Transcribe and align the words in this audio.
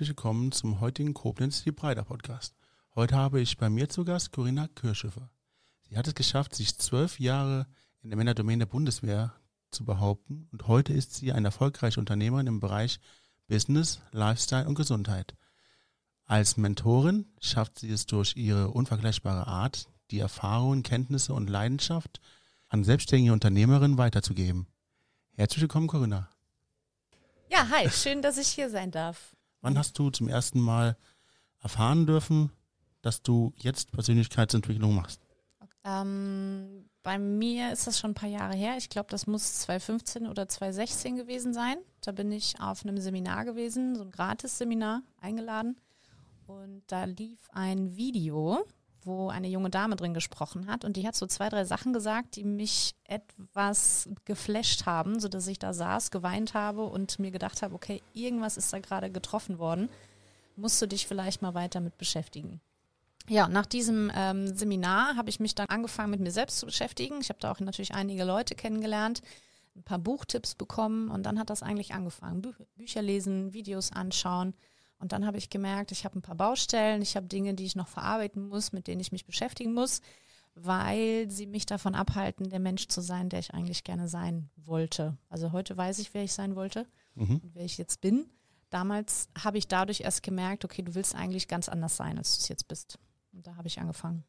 herzlich 0.00 0.16
willkommen 0.16 0.50
zum 0.50 0.80
heutigen 0.80 1.12
Koblenz 1.12 1.62
die 1.62 1.72
Breiter 1.72 2.04
Podcast. 2.04 2.54
Heute 2.94 3.16
habe 3.16 3.38
ich 3.38 3.58
bei 3.58 3.68
mir 3.68 3.90
zu 3.90 4.02
Gast 4.02 4.32
Corinna 4.32 4.66
Kirschhofer. 4.68 5.28
Sie 5.90 5.98
hat 5.98 6.08
es 6.08 6.14
geschafft, 6.14 6.54
sich 6.54 6.78
zwölf 6.78 7.20
Jahre 7.20 7.66
in 8.00 8.08
der 8.08 8.16
Männerdomäne 8.16 8.60
der 8.60 8.72
Bundeswehr 8.72 9.34
zu 9.70 9.84
behaupten 9.84 10.48
und 10.52 10.68
heute 10.68 10.94
ist 10.94 11.16
sie 11.16 11.32
eine 11.32 11.48
erfolgreiche 11.48 12.00
Unternehmerin 12.00 12.46
im 12.46 12.60
Bereich 12.60 12.98
Business, 13.46 14.00
Lifestyle 14.12 14.66
und 14.66 14.74
Gesundheit. 14.74 15.34
Als 16.24 16.56
Mentorin 16.56 17.26
schafft 17.38 17.78
sie 17.78 17.90
es 17.90 18.06
durch 18.06 18.36
ihre 18.36 18.70
unvergleichbare 18.70 19.46
Art, 19.48 19.86
die 20.12 20.20
Erfahrungen, 20.20 20.82
Kenntnisse 20.82 21.34
und 21.34 21.50
Leidenschaft 21.50 22.22
an 22.70 22.84
selbstständige 22.84 23.34
Unternehmerinnen 23.34 23.98
weiterzugeben. 23.98 24.66
Herzlich 25.34 25.60
willkommen, 25.60 25.88
Corinna. 25.88 26.30
Ja, 27.50 27.68
hi, 27.68 27.90
schön, 27.90 28.22
dass 28.22 28.38
ich 28.38 28.48
hier 28.48 28.70
sein 28.70 28.92
darf. 28.92 29.36
Wann 29.60 29.76
hast 29.78 29.98
du 29.98 30.10
zum 30.10 30.28
ersten 30.28 30.60
Mal 30.60 30.96
erfahren 31.62 32.06
dürfen, 32.06 32.50
dass 33.02 33.22
du 33.22 33.52
jetzt 33.56 33.92
Persönlichkeitsentwicklung 33.92 34.94
machst? 34.94 35.20
Ähm, 35.84 36.88
bei 37.02 37.18
mir 37.18 37.72
ist 37.72 37.86
das 37.86 37.98
schon 37.98 38.10
ein 38.10 38.14
paar 38.14 38.28
Jahre 38.28 38.54
her. 38.54 38.76
Ich 38.76 38.90
glaube, 38.90 39.08
das 39.10 39.26
muss 39.26 39.60
2015 39.60 40.26
oder 40.26 40.48
2016 40.48 41.16
gewesen 41.16 41.54
sein. 41.54 41.76
Da 42.02 42.12
bin 42.12 42.30
ich 42.32 42.60
auf 42.60 42.84
einem 42.84 42.98
Seminar 42.98 43.44
gewesen, 43.44 43.96
so 43.96 44.02
ein 44.02 44.10
Gratis-Seminar 44.10 45.02
eingeladen. 45.20 45.76
Und 46.46 46.82
da 46.88 47.04
lief 47.04 47.48
ein 47.52 47.96
Video 47.96 48.64
wo 49.04 49.28
eine 49.28 49.48
junge 49.48 49.70
Dame 49.70 49.96
drin 49.96 50.14
gesprochen 50.14 50.66
hat 50.66 50.84
und 50.84 50.96
die 50.96 51.06
hat 51.06 51.14
so 51.14 51.26
zwei, 51.26 51.48
drei 51.48 51.64
Sachen 51.64 51.92
gesagt, 51.92 52.36
die 52.36 52.44
mich 52.44 52.94
etwas 53.04 54.08
geflasht 54.24 54.86
haben, 54.86 55.20
sodass 55.20 55.46
ich 55.46 55.58
da 55.58 55.72
saß, 55.72 56.10
geweint 56.10 56.54
habe 56.54 56.84
und 56.84 57.18
mir 57.18 57.30
gedacht 57.30 57.62
habe, 57.62 57.74
okay, 57.74 58.02
irgendwas 58.14 58.56
ist 58.56 58.72
da 58.72 58.78
gerade 58.78 59.10
getroffen 59.10 59.58
worden, 59.58 59.88
musst 60.56 60.80
du 60.82 60.86
dich 60.86 61.06
vielleicht 61.06 61.42
mal 61.42 61.54
weiter 61.54 61.80
mit 61.80 61.96
beschäftigen. 61.98 62.60
Ja, 63.28 63.48
nach 63.48 63.66
diesem 63.66 64.10
ähm, 64.14 64.54
Seminar 64.56 65.16
habe 65.16 65.30
ich 65.30 65.40
mich 65.40 65.54
dann 65.54 65.68
angefangen, 65.68 66.10
mit 66.10 66.20
mir 66.20 66.32
selbst 66.32 66.58
zu 66.58 66.66
beschäftigen. 66.66 67.20
Ich 67.20 67.28
habe 67.28 67.38
da 67.38 67.52
auch 67.52 67.60
natürlich 67.60 67.94
einige 67.94 68.24
Leute 68.24 68.54
kennengelernt, 68.54 69.22
ein 69.76 69.84
paar 69.84 69.98
Buchtipps 69.98 70.54
bekommen 70.54 71.10
und 71.10 71.24
dann 71.24 71.38
hat 71.38 71.48
das 71.48 71.62
eigentlich 71.62 71.94
angefangen. 71.94 72.42
Bü 72.42 72.52
Bücher 72.76 73.02
lesen, 73.02 73.52
Videos 73.52 73.92
anschauen 73.92 74.54
und 75.00 75.12
dann 75.12 75.26
habe 75.26 75.38
ich 75.38 75.50
gemerkt, 75.50 75.92
ich 75.92 76.04
habe 76.04 76.18
ein 76.18 76.22
paar 76.22 76.36
Baustellen, 76.36 77.00
ich 77.00 77.16
habe 77.16 77.26
Dinge, 77.26 77.54
die 77.54 77.64
ich 77.64 77.74
noch 77.74 77.88
verarbeiten 77.88 78.46
muss, 78.46 78.72
mit 78.72 78.86
denen 78.86 79.00
ich 79.00 79.12
mich 79.12 79.24
beschäftigen 79.24 79.72
muss, 79.72 80.02
weil 80.54 81.30
sie 81.30 81.46
mich 81.46 81.64
davon 81.64 81.94
abhalten, 81.94 82.50
der 82.50 82.60
Mensch 82.60 82.86
zu 82.88 83.00
sein, 83.00 83.30
der 83.30 83.40
ich 83.40 83.54
eigentlich 83.54 83.82
gerne 83.82 84.08
sein 84.08 84.50
wollte. 84.56 85.16
Also 85.30 85.52
heute 85.52 85.76
weiß 85.76 85.98
ich, 86.00 86.12
wer 86.12 86.22
ich 86.22 86.32
sein 86.32 86.54
wollte 86.54 86.86
mhm. 87.14 87.38
und 87.38 87.54
wer 87.54 87.64
ich 87.64 87.78
jetzt 87.78 88.02
bin. 88.02 88.26
Damals 88.68 89.28
habe 89.36 89.58
ich 89.58 89.68
dadurch 89.68 90.02
erst 90.02 90.22
gemerkt, 90.22 90.64
okay, 90.64 90.82
du 90.82 90.94
willst 90.94 91.14
eigentlich 91.14 91.48
ganz 91.48 91.68
anders 91.68 91.96
sein, 91.96 92.18
als 92.18 92.36
du 92.36 92.42
es 92.42 92.48
jetzt 92.48 92.68
bist. 92.68 92.98
Und 93.32 93.46
da 93.46 93.56
habe 93.56 93.68
ich 93.68 93.80
angefangen. 93.80 94.22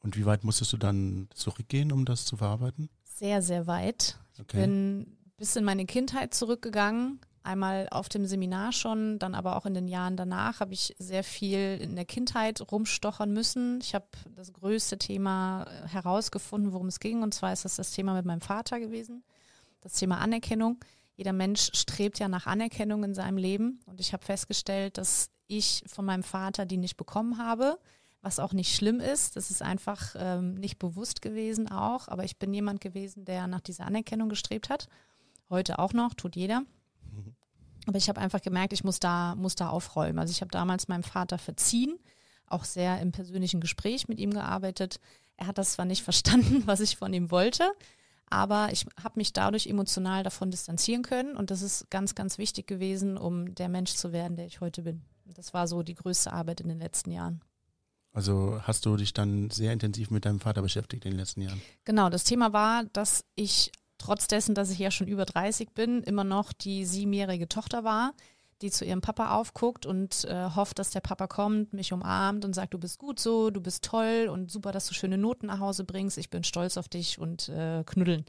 Und 0.00 0.16
wie 0.16 0.26
weit 0.26 0.44
musstest 0.44 0.72
du 0.72 0.76
dann 0.76 1.28
zurückgehen, 1.32 1.92
um 1.92 2.04
das 2.04 2.24
zu 2.26 2.36
verarbeiten? 2.36 2.90
Sehr, 3.02 3.40
sehr 3.40 3.66
weit. 3.66 4.18
Ich 4.34 4.40
okay. 4.40 4.60
bin 4.60 5.16
bis 5.36 5.56
in 5.56 5.64
meine 5.64 5.86
Kindheit 5.86 6.34
zurückgegangen, 6.34 7.20
Einmal 7.46 7.86
auf 7.92 8.08
dem 8.08 8.26
Seminar 8.26 8.72
schon, 8.72 9.20
dann 9.20 9.36
aber 9.36 9.54
auch 9.54 9.66
in 9.66 9.74
den 9.74 9.86
Jahren 9.86 10.16
danach 10.16 10.58
habe 10.58 10.74
ich 10.74 10.96
sehr 10.98 11.22
viel 11.22 11.78
in 11.80 11.94
der 11.94 12.04
Kindheit 12.04 12.60
rumstochern 12.72 13.32
müssen. 13.32 13.78
Ich 13.80 13.94
habe 13.94 14.06
das 14.34 14.52
größte 14.52 14.98
Thema 14.98 15.64
äh, 15.64 15.86
herausgefunden, 15.86 16.72
worum 16.72 16.88
es 16.88 16.98
ging. 16.98 17.22
Und 17.22 17.34
zwar 17.34 17.52
ist 17.52 17.64
das 17.64 17.76
das 17.76 17.92
Thema 17.92 18.14
mit 18.14 18.24
meinem 18.24 18.40
Vater 18.40 18.80
gewesen. 18.80 19.22
Das 19.80 19.92
Thema 19.92 20.18
Anerkennung. 20.18 20.80
Jeder 21.14 21.32
Mensch 21.32 21.70
strebt 21.72 22.18
ja 22.18 22.26
nach 22.26 22.46
Anerkennung 22.46 23.04
in 23.04 23.14
seinem 23.14 23.38
Leben. 23.38 23.78
Und 23.86 24.00
ich 24.00 24.12
habe 24.12 24.24
festgestellt, 24.24 24.98
dass 24.98 25.30
ich 25.46 25.84
von 25.86 26.04
meinem 26.04 26.24
Vater 26.24 26.66
die 26.66 26.78
nicht 26.78 26.96
bekommen 26.96 27.38
habe, 27.38 27.78
was 28.22 28.40
auch 28.40 28.54
nicht 28.54 28.74
schlimm 28.74 28.98
ist. 28.98 29.36
Das 29.36 29.52
ist 29.52 29.62
einfach 29.62 30.16
ähm, 30.18 30.54
nicht 30.54 30.80
bewusst 30.80 31.22
gewesen 31.22 31.70
auch. 31.70 32.08
Aber 32.08 32.24
ich 32.24 32.38
bin 32.38 32.52
jemand 32.52 32.80
gewesen, 32.80 33.24
der 33.24 33.46
nach 33.46 33.60
dieser 33.60 33.86
Anerkennung 33.86 34.28
gestrebt 34.28 34.68
hat. 34.68 34.88
Heute 35.48 35.78
auch 35.78 35.92
noch, 35.92 36.14
tut 36.14 36.34
jeder. 36.34 36.64
Aber 37.86 37.98
ich 37.98 38.08
habe 38.08 38.20
einfach 38.20 38.42
gemerkt, 38.42 38.72
ich 38.72 38.84
muss 38.84 39.00
da, 39.00 39.34
muss 39.36 39.54
da 39.54 39.68
aufräumen. 39.68 40.18
Also 40.18 40.32
ich 40.32 40.40
habe 40.40 40.50
damals 40.50 40.88
meinem 40.88 41.04
Vater 41.04 41.38
verziehen, 41.38 41.98
auch 42.46 42.64
sehr 42.64 43.00
im 43.00 43.12
persönlichen 43.12 43.60
Gespräch 43.60 44.08
mit 44.08 44.18
ihm 44.18 44.32
gearbeitet. 44.32 45.00
Er 45.36 45.46
hat 45.46 45.58
das 45.58 45.72
zwar 45.72 45.84
nicht 45.84 46.02
verstanden, 46.04 46.64
was 46.66 46.80
ich 46.80 46.96
von 46.96 47.12
ihm 47.12 47.30
wollte, 47.30 47.70
aber 48.28 48.68
ich 48.72 48.86
habe 49.02 49.14
mich 49.16 49.32
dadurch 49.32 49.68
emotional 49.68 50.24
davon 50.24 50.50
distanzieren 50.50 51.02
können 51.02 51.36
und 51.36 51.50
das 51.50 51.62
ist 51.62 51.88
ganz, 51.90 52.14
ganz 52.14 52.38
wichtig 52.38 52.66
gewesen, 52.66 53.16
um 53.16 53.54
der 53.54 53.68
Mensch 53.68 53.94
zu 53.94 54.12
werden, 54.12 54.36
der 54.36 54.46
ich 54.46 54.60
heute 54.60 54.82
bin. 54.82 55.02
Das 55.24 55.54
war 55.54 55.68
so 55.68 55.82
die 55.82 55.94
größte 55.94 56.32
Arbeit 56.32 56.60
in 56.60 56.68
den 56.68 56.78
letzten 56.78 57.12
Jahren. 57.12 57.40
Also 58.12 58.60
hast 58.62 58.86
du 58.86 58.96
dich 58.96 59.12
dann 59.12 59.50
sehr 59.50 59.72
intensiv 59.72 60.10
mit 60.10 60.24
deinem 60.24 60.40
Vater 60.40 60.62
beschäftigt 60.62 61.04
in 61.04 61.12
den 61.12 61.18
letzten 61.18 61.42
Jahren? 61.42 61.60
Genau, 61.84 62.08
das 62.08 62.24
Thema 62.24 62.52
war, 62.52 62.84
dass 62.92 63.24
ich 63.34 63.70
trotz 64.06 64.28
dessen, 64.28 64.54
dass 64.54 64.70
ich 64.70 64.78
ja 64.78 64.90
schon 64.90 65.08
über 65.08 65.24
30 65.24 65.72
bin, 65.72 66.02
immer 66.02 66.24
noch 66.24 66.52
die 66.52 66.84
siebenjährige 66.84 67.48
Tochter 67.48 67.82
war, 67.82 68.14
die 68.62 68.70
zu 68.70 68.84
ihrem 68.84 69.00
Papa 69.00 69.34
aufguckt 69.34 69.84
und 69.84 70.24
äh, 70.24 70.50
hofft, 70.54 70.78
dass 70.78 70.90
der 70.90 71.00
Papa 71.00 71.26
kommt, 71.26 71.72
mich 71.72 71.92
umarmt 71.92 72.44
und 72.44 72.54
sagt, 72.54 72.72
du 72.72 72.78
bist 72.78 72.98
gut 72.98 73.18
so, 73.18 73.50
du 73.50 73.60
bist 73.60 73.84
toll 73.84 74.28
und 74.32 74.50
super, 74.50 74.70
dass 74.70 74.86
du 74.86 74.94
schöne 74.94 75.18
Noten 75.18 75.46
nach 75.46 75.58
Hause 75.58 75.84
bringst, 75.84 76.18
ich 76.18 76.30
bin 76.30 76.44
stolz 76.44 76.76
auf 76.76 76.88
dich 76.88 77.18
und 77.18 77.48
äh, 77.48 77.82
knuddeln. 77.84 78.24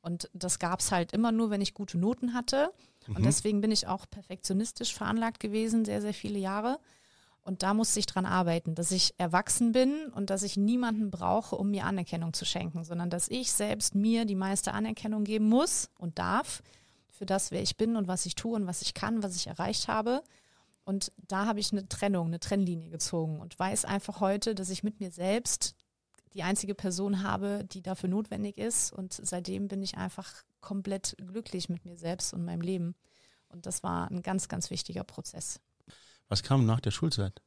Und 0.00 0.30
das 0.32 0.58
gab 0.58 0.80
es 0.80 0.90
halt 0.90 1.12
immer 1.12 1.30
nur, 1.30 1.50
wenn 1.50 1.60
ich 1.60 1.74
gute 1.74 1.98
Noten 1.98 2.32
hatte. 2.32 2.72
Mhm. 3.06 3.16
Und 3.16 3.26
deswegen 3.26 3.60
bin 3.60 3.70
ich 3.70 3.86
auch 3.86 4.06
perfektionistisch 4.08 4.94
veranlagt 4.94 5.38
gewesen, 5.38 5.84
sehr, 5.84 6.00
sehr 6.00 6.14
viele 6.14 6.38
Jahre. 6.38 6.78
Und 7.42 7.62
da 7.62 7.74
musste 7.74 7.98
ich 7.98 8.06
dran 8.06 8.26
arbeiten, 8.26 8.74
dass 8.74 8.90
ich 8.90 9.14
erwachsen 9.18 9.72
bin 9.72 10.08
und 10.14 10.30
dass 10.30 10.42
ich 10.42 10.56
niemanden 10.56 11.10
brauche, 11.10 11.56
um 11.56 11.70
mir 11.70 11.84
Anerkennung 11.84 12.32
zu 12.32 12.44
schenken, 12.44 12.84
sondern 12.84 13.10
dass 13.10 13.28
ich 13.28 13.52
selbst 13.52 13.94
mir 13.94 14.24
die 14.24 14.34
meiste 14.34 14.72
Anerkennung 14.72 15.24
geben 15.24 15.48
muss 15.48 15.90
und 15.98 16.18
darf 16.18 16.62
für 17.08 17.26
das, 17.26 17.50
wer 17.50 17.62
ich 17.62 17.76
bin 17.76 17.96
und 17.96 18.08
was 18.08 18.26
ich 18.26 18.34
tue 18.34 18.56
und 18.56 18.66
was 18.66 18.82
ich 18.82 18.94
kann, 18.94 19.22
was 19.22 19.36
ich 19.36 19.46
erreicht 19.46 19.88
habe. 19.88 20.22
Und 20.84 21.12
da 21.28 21.46
habe 21.46 21.60
ich 21.60 21.72
eine 21.72 21.88
Trennung, 21.88 22.26
eine 22.26 22.40
Trennlinie 22.40 22.90
gezogen 22.90 23.40
und 23.40 23.58
weiß 23.58 23.84
einfach 23.84 24.20
heute, 24.20 24.54
dass 24.54 24.70
ich 24.70 24.82
mit 24.82 25.00
mir 25.00 25.10
selbst 25.10 25.74
die 26.34 26.42
einzige 26.42 26.74
Person 26.74 27.22
habe, 27.22 27.64
die 27.70 27.82
dafür 27.82 28.08
notwendig 28.08 28.58
ist. 28.58 28.92
Und 28.92 29.12
seitdem 29.12 29.68
bin 29.68 29.82
ich 29.82 29.96
einfach 29.96 30.44
komplett 30.60 31.16
glücklich 31.18 31.68
mit 31.68 31.84
mir 31.84 31.96
selbst 31.96 32.32
und 32.32 32.44
meinem 32.44 32.60
Leben. 32.60 32.94
Und 33.48 33.66
das 33.66 33.82
war 33.82 34.10
ein 34.10 34.22
ganz, 34.22 34.48
ganz 34.48 34.70
wichtiger 34.70 35.04
Prozess. 35.04 35.60
Was 36.30 36.42
kam 36.42 36.64
nach 36.64 36.80
der 36.80 36.92
Schulzeit? 36.92 37.42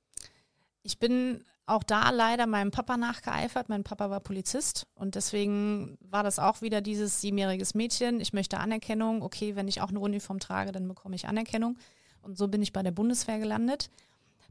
Ich 0.83 0.99
bin 0.99 1.43
auch 1.65 1.83
da 1.83 2.09
leider 2.09 2.45
meinem 2.45 2.71
Papa 2.71 2.97
nachgeeifert. 2.97 3.69
Mein 3.69 3.85
Papa 3.85 4.09
war 4.09 4.19
Polizist 4.19 4.85
und 4.95 5.15
deswegen 5.15 5.97
war 6.01 6.21
das 6.21 6.37
auch 6.37 6.61
wieder 6.61 6.81
dieses 6.81 7.21
siebenjähriges 7.21 7.73
Mädchen. 7.73 8.19
Ich 8.19 8.33
möchte 8.33 8.59
Anerkennung. 8.59 9.21
Okay, 9.23 9.55
wenn 9.55 9.69
ich 9.69 9.81
auch 9.81 9.89
eine 9.89 10.01
Uniform 10.01 10.39
trage, 10.39 10.73
dann 10.73 10.87
bekomme 10.87 11.15
ich 11.15 11.27
Anerkennung. 11.27 11.77
Und 12.21 12.37
so 12.37 12.49
bin 12.49 12.61
ich 12.61 12.73
bei 12.73 12.83
der 12.83 12.91
Bundeswehr 12.91 13.39
gelandet. 13.39 13.89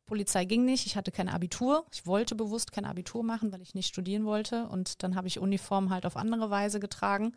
Polizei 0.06 0.46
ging 0.46 0.64
nicht, 0.64 0.86
ich 0.86 0.96
hatte 0.96 1.12
kein 1.12 1.28
Abitur. 1.28 1.84
Ich 1.92 2.06
wollte 2.06 2.34
bewusst 2.34 2.72
kein 2.72 2.86
Abitur 2.86 3.22
machen, 3.22 3.52
weil 3.52 3.62
ich 3.62 3.74
nicht 3.74 3.88
studieren 3.88 4.24
wollte. 4.24 4.66
Und 4.68 5.02
dann 5.02 5.14
habe 5.14 5.28
ich 5.28 5.38
Uniform 5.38 5.90
halt 5.90 6.06
auf 6.06 6.16
andere 6.16 6.50
Weise 6.50 6.80
getragen 6.80 7.34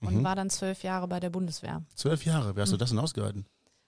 und 0.00 0.16
mhm. 0.16 0.24
war 0.24 0.36
dann 0.36 0.50
zwölf 0.50 0.82
Jahre 0.82 1.08
bei 1.08 1.20
der 1.20 1.30
Bundeswehr. 1.30 1.82
Zwölf 1.94 2.24
Jahre, 2.24 2.54
wie 2.56 2.60
hast 2.60 2.70
du 2.70 2.76
mhm. 2.76 2.80
das 2.80 2.90
denn 2.90 2.98
ausgehalten? 2.98 3.46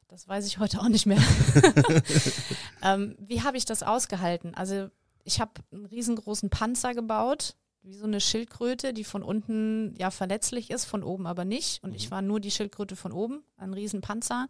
Das 0.08 0.28
weiß 0.28 0.46
ich 0.46 0.58
heute 0.58 0.80
auch 0.80 0.88
nicht 0.88 1.06
mehr. 1.06 1.20
ähm, 2.82 3.16
wie 3.18 3.42
habe 3.42 3.56
ich 3.56 3.64
das 3.64 3.82
ausgehalten? 3.82 4.54
Also 4.54 4.88
ich 5.24 5.40
habe 5.40 5.52
einen 5.72 5.86
riesengroßen 5.86 6.48
Panzer 6.48 6.94
gebaut, 6.94 7.56
wie 7.82 7.94
so 7.94 8.04
eine 8.04 8.20
Schildkröte, 8.20 8.92
die 8.92 9.04
von 9.04 9.22
unten 9.22 9.94
ja 9.96 10.10
verletzlich 10.10 10.70
ist, 10.70 10.84
von 10.84 11.02
oben 11.02 11.26
aber 11.26 11.44
nicht. 11.44 11.82
Und 11.82 11.90
mhm. 11.90 11.96
ich 11.96 12.10
war 12.10 12.22
nur 12.22 12.40
die 12.40 12.50
Schildkröte 12.50 12.96
von 12.96 13.12
oben, 13.12 13.42
ein 13.56 13.74
Riesenpanzer. 13.74 14.48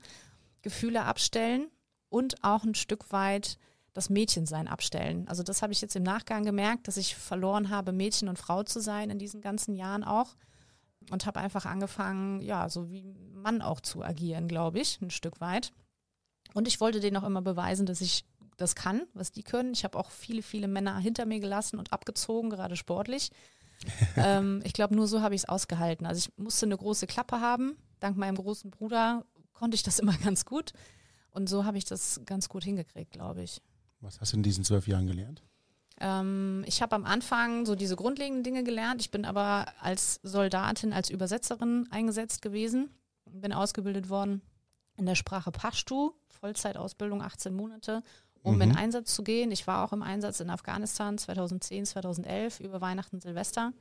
Gefühle 0.62 1.04
abstellen 1.04 1.70
und 2.08 2.42
auch 2.42 2.64
ein 2.64 2.74
Stück 2.74 3.12
weit 3.12 3.56
das 3.92 4.10
Mädchensein 4.10 4.66
abstellen. 4.68 5.26
Also 5.28 5.42
das 5.42 5.62
habe 5.62 5.72
ich 5.72 5.80
jetzt 5.80 5.94
im 5.94 6.02
Nachgang 6.02 6.44
gemerkt, 6.44 6.88
dass 6.88 6.96
ich 6.96 7.14
verloren 7.14 7.70
habe, 7.70 7.92
Mädchen 7.92 8.28
und 8.28 8.38
Frau 8.38 8.64
zu 8.64 8.80
sein 8.80 9.08
in 9.08 9.18
diesen 9.18 9.40
ganzen 9.40 9.76
Jahren 9.76 10.02
auch 10.02 10.34
und 11.10 11.26
habe 11.26 11.40
einfach 11.40 11.66
angefangen, 11.66 12.40
ja, 12.40 12.68
so 12.68 12.90
wie 12.90 13.14
Mann 13.32 13.62
auch 13.62 13.80
zu 13.80 14.02
agieren, 14.02 14.48
glaube 14.48 14.80
ich, 14.80 15.00
ein 15.00 15.10
Stück 15.10 15.40
weit. 15.40 15.72
Und 16.54 16.66
ich 16.66 16.80
wollte 16.80 17.00
denen 17.00 17.16
auch 17.16 17.26
immer 17.26 17.42
beweisen, 17.42 17.86
dass 17.86 18.00
ich 18.00 18.24
das 18.56 18.74
kann, 18.74 19.02
was 19.12 19.32
die 19.32 19.42
können. 19.42 19.72
Ich 19.72 19.84
habe 19.84 19.98
auch 19.98 20.10
viele, 20.10 20.42
viele 20.42 20.68
Männer 20.68 20.98
hinter 20.98 21.26
mir 21.26 21.40
gelassen 21.40 21.78
und 21.78 21.92
abgezogen, 21.92 22.50
gerade 22.50 22.76
sportlich. 22.76 23.30
ähm, 24.16 24.62
ich 24.64 24.72
glaube, 24.72 24.96
nur 24.96 25.06
so 25.06 25.20
habe 25.20 25.34
ich 25.34 25.42
es 25.42 25.48
ausgehalten. 25.48 26.06
Also 26.06 26.18
ich 26.18 26.38
musste 26.38 26.66
eine 26.66 26.76
große 26.76 27.06
Klappe 27.06 27.40
haben. 27.40 27.76
Dank 28.00 28.16
meinem 28.16 28.36
großen 28.36 28.70
Bruder 28.70 29.24
konnte 29.52 29.74
ich 29.74 29.82
das 29.82 29.98
immer 30.00 30.16
ganz 30.16 30.44
gut. 30.44 30.72
Und 31.30 31.48
so 31.48 31.64
habe 31.64 31.76
ich 31.76 31.84
das 31.84 32.22
ganz 32.24 32.48
gut 32.48 32.64
hingekriegt, 32.64 33.12
glaube 33.12 33.42
ich. 33.42 33.60
Was 34.00 34.20
hast 34.20 34.32
du 34.32 34.38
in 34.38 34.42
diesen 34.42 34.64
zwölf 34.64 34.88
Jahren 34.88 35.06
gelernt? 35.06 35.42
Ähm, 36.00 36.62
ich 36.66 36.82
habe 36.82 36.94
am 36.94 37.04
Anfang 37.04 37.64
so 37.66 37.74
diese 37.74 37.96
grundlegenden 37.96 38.42
Dinge 38.44 38.64
gelernt. 38.64 39.00
Ich 39.00 39.10
bin 39.10 39.24
aber 39.24 39.66
als 39.80 40.20
Soldatin, 40.22 40.92
als 40.92 41.10
Übersetzerin 41.10 41.88
eingesetzt 41.90 42.42
gewesen, 42.42 42.90
bin 43.24 43.52
ausgebildet 43.52 44.08
worden 44.08 44.42
in 44.96 45.06
der 45.06 45.14
Sprache 45.14 45.50
Pashtu, 45.52 46.12
Vollzeitausbildung 46.28 47.22
18 47.22 47.54
Monate, 47.54 48.02
um 48.42 48.56
Mhm. 48.56 48.62
in 48.62 48.76
Einsatz 48.76 49.14
zu 49.14 49.22
gehen. 49.24 49.50
Ich 49.50 49.66
war 49.66 49.84
auch 49.84 49.92
im 49.92 50.02
Einsatz 50.02 50.40
in 50.40 50.50
Afghanistan 50.50 51.18
2010, 51.18 51.86
2011 51.86 52.60
über 52.60 52.80
Weihnachten, 52.80 53.20
Silvester. 53.20 53.72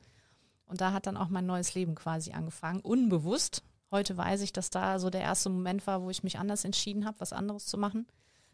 Und 0.66 0.82
da 0.82 0.94
hat 0.94 1.06
dann 1.06 1.18
auch 1.18 1.30
mein 1.30 1.46
neues 1.46 1.76
Leben 1.76 1.96
quasi 1.96 2.32
angefangen, 2.32 2.80
unbewusst. 2.82 3.62
Heute 3.92 4.18
weiß 4.18 4.42
ich, 4.42 4.52
dass 4.52 4.70
da 4.72 4.98
so 5.00 5.10
der 5.10 5.22
erste 5.22 5.50
Moment 5.50 5.86
war, 5.86 6.02
wo 6.02 6.10
ich 6.10 6.24
mich 6.24 6.40
anders 6.40 6.66
entschieden 6.66 7.06
habe, 7.06 7.20
was 7.20 7.34
anderes 7.34 7.66
zu 7.68 7.78
machen. 7.78 8.08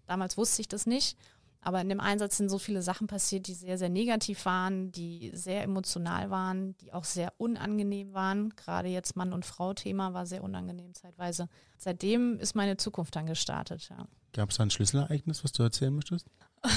Damals 0.07 0.35
wusste 0.37 0.61
ich 0.61 0.67
das 0.67 0.85
nicht. 0.85 1.17
Aber 1.63 1.79
in 1.79 1.89
dem 1.89 1.99
Einsatz 1.99 2.37
sind 2.37 2.49
so 2.49 2.57
viele 2.57 2.81
Sachen 2.81 3.05
passiert, 3.05 3.47
die 3.47 3.53
sehr, 3.53 3.77
sehr 3.77 3.89
negativ 3.89 4.45
waren, 4.45 4.91
die 4.91 5.29
sehr 5.33 5.63
emotional 5.63 6.31
waren, 6.31 6.75
die 6.77 6.91
auch 6.91 7.03
sehr 7.03 7.33
unangenehm 7.37 8.13
waren. 8.13 8.49
Gerade 8.55 8.89
jetzt 8.89 9.15
Mann- 9.15 9.31
und 9.31 9.45
Frau-Thema 9.45 10.13
war 10.13 10.25
sehr 10.25 10.43
unangenehm 10.43 10.95
zeitweise. 10.95 11.47
Seitdem 11.77 12.39
ist 12.39 12.55
meine 12.55 12.77
Zukunft 12.77 13.15
dann 13.15 13.27
gestartet, 13.27 13.89
ja. 13.89 14.07
Gab 14.33 14.49
es 14.49 14.57
da 14.57 14.63
ein 14.63 14.71
Schlüsselereignis, 14.71 15.43
was 15.43 15.51
du 15.51 15.61
erzählen 15.63 15.93
möchtest? 15.93 16.25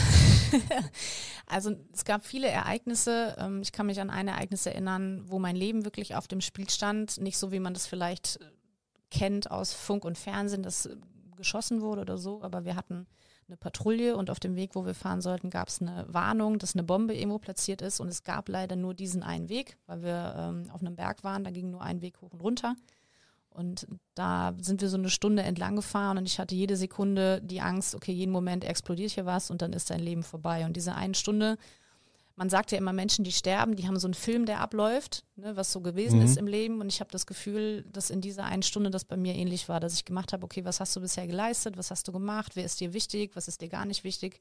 Also 1.47 1.77
es 1.93 2.05
gab 2.05 2.25
viele 2.25 2.49
Ereignisse. 2.49 3.35
Ähm, 3.39 3.61
Ich 3.63 3.73
kann 3.73 3.87
mich 3.87 4.01
an 4.01 4.11
ein 4.11 4.29
Ereignis 4.29 4.67
erinnern, 4.67 5.23
wo 5.27 5.39
mein 5.39 5.57
Leben 5.57 5.85
wirklich 5.85 6.15
auf 6.15 6.29
dem 6.29 6.41
Spiel 6.41 6.71
stand. 6.71 7.21
Nicht 7.21 7.39
so, 7.39 7.53
wie 7.53 7.61
man 7.61 7.75
das 7.75 7.87
vielleicht 7.87 8.41
äh, 8.41 8.45
kennt 9.11 9.51
aus 9.51 9.73
Funk 9.73 10.05
und 10.05 10.17
Fernsehen, 10.17 10.63
dass 10.63 10.87
äh, 10.87 10.97
geschossen 11.37 11.81
wurde 11.81 12.03
oder 12.03 12.17
so, 12.19 12.43
aber 12.43 12.65
wir 12.65 12.77
hatten 12.77 13.07
eine 13.49 13.57
Patrouille 13.57 14.17
und 14.17 14.31
auf 14.31 14.41
dem 14.41 14.57
Weg, 14.57 14.75
wo 14.75 14.87
wir 14.87 14.95
fahren 14.95 15.21
sollten, 15.21 15.51
gab 15.51 15.69
es 15.69 15.81
eine 15.81 16.07
Warnung, 16.09 16.59
dass 16.59 16.75
eine 16.75 16.83
Bombe 16.83 17.15
irgendwo 17.15 17.39
platziert 17.39 17.83
ist 17.83 18.01
und 18.01 18.09
es 18.09 18.23
gab 18.23 18.49
leider 18.49 18.77
nur 18.77 18.95
diesen 18.95 19.23
einen 19.23 19.49
Weg, 19.49 19.77
weil 19.87 20.03
wir 20.03 20.35
ähm, 20.37 20.71
auf 20.73 20.81
einem 20.81 20.97
Berg 20.97 21.25
waren, 21.25 21.45
da 21.45 21.51
ging 21.51 21.71
nur 21.71 21.83
ein 21.83 22.01
Weg 22.03 22.21
hoch 22.21 22.33
und 22.33 22.41
runter. 22.41 22.75
Und 23.51 23.87
da 24.17 24.53
sind 24.61 24.81
wir 24.81 24.89
so 24.89 24.97
eine 24.97 25.11
Stunde 25.11 25.45
entlang 25.45 25.77
gefahren 25.77 26.19
und 26.19 26.27
ich 26.27 26.41
hatte 26.41 26.57
jede 26.57 26.77
Sekunde 26.77 27.41
die 27.41 27.61
Angst, 27.61 27.95
okay, 27.95 28.11
jeden 28.11 28.33
Moment 28.33 28.65
explodiert 28.65 29.13
hier 29.13 29.27
was 29.27 29.49
und 29.51 29.63
dann 29.63 29.73
ist 29.73 29.91
dein 29.91 30.01
Leben 30.01 30.25
vorbei. 30.25 30.65
Und 30.65 30.77
diese 30.77 30.97
eine 30.97 31.15
Stunde, 31.15 31.57
man 32.37 32.51
sagt 32.51 32.73
ja 32.73 32.79
immer, 32.79 32.93
Menschen, 32.93 33.25
die 33.25 33.33
sterben, 33.33 33.77
die 33.77 33.87
haben 33.87 33.99
so 33.99 34.07
einen 34.09 34.15
Film, 34.15 34.45
der 34.47 34.61
abläuft, 34.61 35.25
ne, 35.37 35.57
was 35.57 35.71
so 35.71 35.81
gewesen 35.81 36.19
Mhm. 36.19 36.25
ist 36.25 36.37
im 36.37 36.47
Leben. 36.47 36.81
Und 36.81 36.89
ich 36.89 37.01
habe 37.01 37.11
das 37.11 37.27
Gefühl, 37.27 37.85
dass 37.93 38.11
in 38.11 38.21
dieser 38.21 38.45
einen 38.45 38.63
Stunde 38.63 38.91
das 38.91 39.05
bei 39.05 39.17
mir 39.17 39.35
ähnlich 39.35 39.69
war, 39.69 39.79
dass 39.81 39.95
ich 39.95 40.05
gemacht 40.05 40.33
habe, 40.33 40.45
okay, 40.45 40.65
was 40.65 40.81
hast 40.81 40.97
du 40.97 41.01
bisher 41.01 41.27
geleistet, 41.27 41.77
was 41.77 41.91
hast 41.91 42.09
du 42.09 42.13
gemacht, 42.13 42.57
wer 42.57 42.65
ist 42.65 42.81
dir 42.81 42.93
wichtig, 42.93 43.37
was 43.37 43.47
ist 43.47 43.61
dir 43.61 43.69
gar 43.69 43.85
nicht 43.85 44.03
wichtig. 44.05 44.41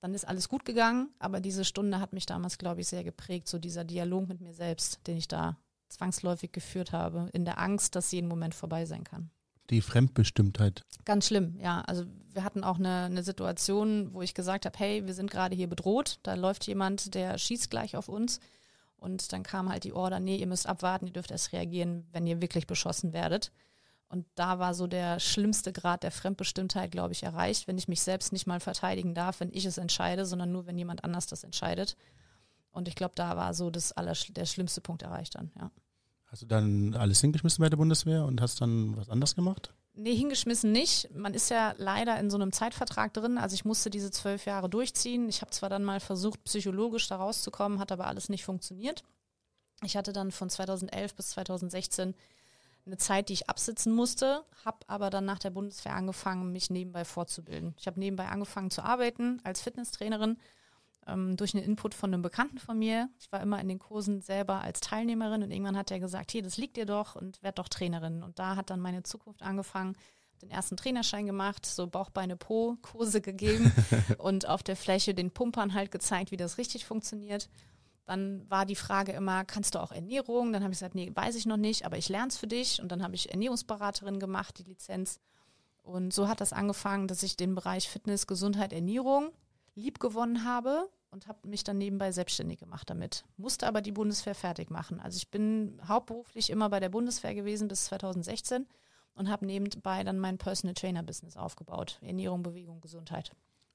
Dann 0.00 0.14
ist 0.14 0.26
alles 0.26 0.48
gut 0.48 0.64
gegangen, 0.64 1.10
aber 1.18 1.40
diese 1.40 1.64
Stunde 1.66 2.00
hat 2.00 2.14
mich 2.14 2.24
damals, 2.24 2.56
glaube 2.56 2.80
ich, 2.80 2.88
sehr 2.88 3.04
geprägt, 3.04 3.48
so 3.48 3.58
dieser 3.58 3.84
Dialog 3.84 4.26
mit 4.28 4.40
mir 4.40 4.54
selbst, 4.54 5.00
den 5.06 5.18
ich 5.18 5.28
da 5.28 5.58
zwangsläufig 5.88 6.52
geführt 6.52 6.92
habe, 6.92 7.28
in 7.34 7.44
der 7.44 7.58
Angst, 7.58 7.96
dass 7.96 8.12
jeden 8.12 8.28
Moment 8.28 8.54
vorbei 8.54 8.86
sein 8.86 9.04
kann. 9.04 9.30
Die 9.70 9.80
Fremdbestimmtheit. 9.80 10.84
Ganz 11.04 11.26
schlimm, 11.26 11.56
ja. 11.60 11.80
Also 11.82 12.04
wir 12.32 12.44
hatten 12.44 12.64
auch 12.64 12.78
eine, 12.78 13.04
eine 13.04 13.22
Situation, 13.22 14.12
wo 14.12 14.22
ich 14.22 14.34
gesagt 14.34 14.66
habe, 14.66 14.78
hey, 14.78 15.06
wir 15.06 15.14
sind 15.14 15.30
gerade 15.30 15.54
hier 15.54 15.68
bedroht, 15.68 16.18
da 16.22 16.34
läuft 16.34 16.66
jemand, 16.66 17.14
der 17.14 17.38
schießt 17.38 17.70
gleich 17.70 17.96
auf 17.96 18.08
uns. 18.08 18.40
Und 18.96 19.32
dann 19.32 19.42
kam 19.42 19.70
halt 19.70 19.84
die 19.84 19.94
Order, 19.94 20.20
nee, 20.20 20.36
ihr 20.36 20.46
müsst 20.46 20.66
abwarten, 20.66 21.06
ihr 21.06 21.12
dürft 21.12 21.30
erst 21.30 21.52
reagieren, 21.52 22.06
wenn 22.12 22.26
ihr 22.26 22.42
wirklich 22.42 22.66
beschossen 22.66 23.12
werdet. 23.12 23.50
Und 24.08 24.26
da 24.34 24.58
war 24.58 24.74
so 24.74 24.86
der 24.86 25.20
schlimmste 25.20 25.72
Grad 25.72 26.02
der 26.02 26.10
Fremdbestimmtheit, 26.10 26.90
glaube 26.90 27.12
ich, 27.12 27.22
erreicht, 27.22 27.68
wenn 27.68 27.78
ich 27.78 27.88
mich 27.88 28.02
selbst 28.02 28.32
nicht 28.32 28.46
mal 28.46 28.60
verteidigen 28.60 29.14
darf, 29.14 29.40
wenn 29.40 29.52
ich 29.52 29.64
es 29.64 29.78
entscheide, 29.78 30.26
sondern 30.26 30.52
nur, 30.52 30.66
wenn 30.66 30.76
jemand 30.76 31.04
anders 31.04 31.28
das 31.28 31.44
entscheidet. 31.44 31.96
Und 32.72 32.88
ich 32.88 32.96
glaube, 32.96 33.14
da 33.14 33.36
war 33.36 33.54
so 33.54 33.70
das 33.70 33.92
aller, 33.92 34.14
der 34.30 34.46
schlimmste 34.46 34.80
Punkt 34.80 35.02
erreicht 35.02 35.36
dann, 35.36 35.50
ja. 35.58 35.70
Hast 36.30 36.42
du 36.42 36.46
dann 36.46 36.94
alles 36.94 37.20
hingeschmissen 37.20 37.60
bei 37.60 37.68
der 37.68 37.76
Bundeswehr 37.76 38.24
und 38.24 38.40
hast 38.40 38.60
dann 38.60 38.96
was 38.96 39.08
anderes 39.08 39.34
gemacht? 39.34 39.74
Nee, 39.94 40.14
hingeschmissen 40.14 40.70
nicht. 40.70 41.12
Man 41.12 41.34
ist 41.34 41.50
ja 41.50 41.74
leider 41.76 42.20
in 42.20 42.30
so 42.30 42.36
einem 42.36 42.52
Zeitvertrag 42.52 43.12
drin. 43.12 43.36
Also 43.36 43.54
ich 43.54 43.64
musste 43.64 43.90
diese 43.90 44.12
zwölf 44.12 44.46
Jahre 44.46 44.70
durchziehen. 44.70 45.28
Ich 45.28 45.40
habe 45.40 45.50
zwar 45.50 45.68
dann 45.68 45.82
mal 45.82 45.98
versucht, 45.98 46.44
psychologisch 46.44 47.08
da 47.08 47.16
rauszukommen, 47.16 47.80
hat 47.80 47.90
aber 47.90 48.06
alles 48.06 48.28
nicht 48.28 48.44
funktioniert. 48.44 49.02
Ich 49.82 49.96
hatte 49.96 50.12
dann 50.12 50.30
von 50.30 50.48
2011 50.48 51.16
bis 51.16 51.30
2016 51.30 52.14
eine 52.86 52.96
Zeit, 52.96 53.28
die 53.28 53.32
ich 53.32 53.50
absitzen 53.50 53.92
musste, 53.92 54.44
habe 54.64 54.78
aber 54.86 55.10
dann 55.10 55.24
nach 55.24 55.40
der 55.40 55.50
Bundeswehr 55.50 55.94
angefangen, 55.94 56.52
mich 56.52 56.70
nebenbei 56.70 57.04
fortzubilden. 57.04 57.74
Ich 57.76 57.88
habe 57.88 57.98
nebenbei 57.98 58.28
angefangen 58.28 58.70
zu 58.70 58.82
arbeiten 58.82 59.40
als 59.42 59.62
Fitnesstrainerin 59.62 60.38
ähm, 61.10 61.36
durch 61.36 61.54
einen 61.54 61.64
Input 61.64 61.94
von 61.94 62.12
einem 62.12 62.22
Bekannten 62.22 62.58
von 62.58 62.78
mir. 62.78 63.08
Ich 63.18 63.30
war 63.32 63.40
immer 63.40 63.60
in 63.60 63.68
den 63.68 63.78
Kursen 63.78 64.20
selber 64.20 64.60
als 64.60 64.80
Teilnehmerin 64.80 65.42
und 65.42 65.50
irgendwann 65.50 65.76
hat 65.76 65.90
er 65.90 66.00
gesagt, 66.00 66.30
hier, 66.30 66.42
das 66.42 66.56
liegt 66.56 66.76
dir 66.76 66.86
doch 66.86 67.16
und 67.16 67.42
werd 67.42 67.58
doch 67.58 67.68
Trainerin. 67.68 68.22
Und 68.22 68.38
da 68.38 68.56
hat 68.56 68.70
dann 68.70 68.80
meine 68.80 69.02
Zukunft 69.02 69.42
angefangen, 69.42 69.96
den 70.42 70.50
ersten 70.50 70.76
Trainerschein 70.76 71.26
gemacht, 71.26 71.66
so 71.66 71.86
Bauch, 71.86 72.10
Beine, 72.10 72.36
Po, 72.36 72.76
Kurse 72.82 73.20
gegeben 73.20 73.72
und 74.18 74.48
auf 74.48 74.62
der 74.62 74.76
Fläche 74.76 75.14
den 75.14 75.30
Pumpern 75.30 75.74
halt 75.74 75.90
gezeigt, 75.90 76.30
wie 76.30 76.36
das 76.36 76.58
richtig 76.58 76.86
funktioniert. 76.86 77.50
Dann 78.06 78.48
war 78.50 78.66
die 78.66 78.76
Frage 78.76 79.12
immer, 79.12 79.44
kannst 79.44 79.74
du 79.74 79.78
auch 79.78 79.92
Ernährung? 79.92 80.52
Dann 80.52 80.62
habe 80.62 80.72
ich 80.72 80.78
gesagt, 80.78 80.94
nee, 80.94 81.12
weiß 81.14 81.36
ich 81.36 81.46
noch 81.46 81.58
nicht, 81.58 81.84
aber 81.84 81.96
ich 81.98 82.08
lerne 82.08 82.28
es 82.28 82.38
für 82.38 82.46
dich. 82.46 82.80
Und 82.80 82.90
dann 82.90 83.02
habe 83.02 83.14
ich 83.14 83.30
Ernährungsberaterin 83.30 84.18
gemacht, 84.18 84.58
die 84.58 84.64
Lizenz. 84.64 85.20
Und 85.82 86.12
so 86.12 86.26
hat 86.26 86.40
das 86.40 86.52
angefangen, 86.52 87.06
dass 87.06 87.22
ich 87.22 87.36
den 87.36 87.54
Bereich 87.54 87.88
Fitness, 87.88 88.26
Gesundheit, 88.26 88.72
Ernährung 88.72 89.30
lieb 89.74 90.00
gewonnen 90.00 90.44
habe 90.44 90.88
und 91.10 91.26
habe 91.26 91.46
mich 91.48 91.64
dann 91.64 91.78
nebenbei 91.78 92.12
selbstständig 92.12 92.58
gemacht 92.58 92.88
damit. 92.90 93.24
Musste 93.36 93.66
aber 93.66 93.80
die 93.80 93.92
Bundeswehr 93.92 94.34
fertig 94.34 94.70
machen. 94.70 95.00
Also 95.00 95.16
ich 95.16 95.30
bin 95.30 95.80
hauptberuflich 95.86 96.50
immer 96.50 96.68
bei 96.70 96.80
der 96.80 96.88
Bundeswehr 96.88 97.34
gewesen 97.34 97.68
bis 97.68 97.84
2016 97.86 98.66
und 99.14 99.28
habe 99.28 99.46
nebenbei 99.46 100.04
dann 100.04 100.18
mein 100.18 100.38
Personal 100.38 100.74
Trainer 100.74 101.02
Business 101.02 101.36
aufgebaut. 101.36 101.98
Ernährung, 102.00 102.42
Bewegung, 102.42 102.80
Gesundheit. 102.80 103.32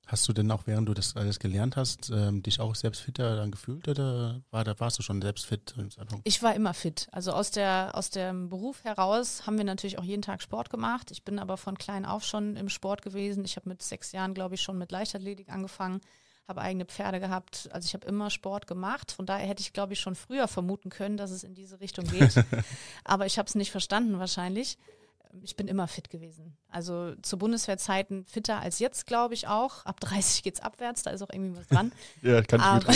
Hast 0.07 0.27
du 0.27 0.33
denn 0.33 0.51
auch, 0.51 0.67
während 0.67 0.87
du 0.87 0.93
das 0.93 1.15
alles 1.15 1.39
gelernt 1.39 1.75
hast, 1.77 2.11
ähm, 2.11 2.43
dich 2.43 2.59
auch 2.59 2.75
selbst 2.75 3.01
fitter 3.01 3.35
dann 3.37 3.49
gefühlt 3.49 3.87
oder 3.87 4.41
war, 4.51 4.63
da 4.63 4.79
warst 4.79 4.99
du 4.99 5.03
schon 5.03 5.19
selbst 5.19 5.47
fit? 5.47 5.73
Ich 6.23 6.43
war 6.43 6.53
immer 6.53 6.75
fit. 6.75 7.07
Also 7.11 7.31
aus, 7.31 7.49
der, 7.49 7.91
aus 7.93 8.11
dem 8.11 8.49
Beruf 8.49 8.83
heraus 8.83 9.47
haben 9.47 9.57
wir 9.57 9.63
natürlich 9.63 9.97
auch 9.97 10.03
jeden 10.03 10.21
Tag 10.21 10.43
Sport 10.43 10.69
gemacht. 10.69 11.09
Ich 11.09 11.23
bin 11.23 11.39
aber 11.39 11.57
von 11.57 11.75
klein 11.75 12.05
auf 12.05 12.23
schon 12.23 12.55
im 12.55 12.69
Sport 12.69 13.01
gewesen. 13.01 13.45
Ich 13.45 13.55
habe 13.55 13.67
mit 13.67 13.81
sechs 13.81 14.11
Jahren, 14.11 14.35
glaube 14.35 14.55
ich, 14.55 14.61
schon 14.61 14.77
mit 14.77 14.91
Leichtathletik 14.91 15.49
angefangen, 15.49 16.01
habe 16.47 16.61
eigene 16.61 16.85
Pferde 16.85 17.19
gehabt. 17.19 17.69
Also 17.71 17.87
ich 17.87 17.93
habe 17.93 18.07
immer 18.07 18.29
Sport 18.29 18.67
gemacht. 18.67 19.11
Von 19.11 19.25
daher 19.25 19.47
hätte 19.47 19.61
ich, 19.61 19.73
glaube 19.73 19.93
ich, 19.93 19.99
schon 19.99 20.15
früher 20.15 20.47
vermuten 20.47 20.89
können, 20.89 21.17
dass 21.17 21.31
es 21.31 21.43
in 21.43 21.55
diese 21.55 21.79
Richtung 21.79 22.05
geht. 22.05 22.33
aber 23.03 23.25
ich 23.25 23.37
habe 23.37 23.47
es 23.47 23.55
nicht 23.55 23.71
verstanden 23.71 24.19
wahrscheinlich. 24.19 24.77
Ich 25.41 25.57
bin 25.57 25.67
immer 25.67 25.87
fit 25.87 26.09
gewesen. 26.09 26.55
Also 26.69 27.13
zu 27.21 27.37
Bundeswehrzeiten 27.37 28.25
fitter 28.25 28.59
als 28.59 28.79
jetzt, 28.79 29.05
glaube 29.05 29.33
ich 29.33 29.47
auch. 29.47 29.85
Ab 29.85 29.99
30 29.99 30.43
geht's 30.43 30.61
abwärts, 30.61 31.03
da 31.03 31.11
ist 31.11 31.21
auch 31.21 31.29
irgendwie 31.29 31.59
was 31.59 31.67
dran. 31.67 31.91
Ja, 32.21 32.41
kann 32.41 32.61
Aber, 32.61 32.93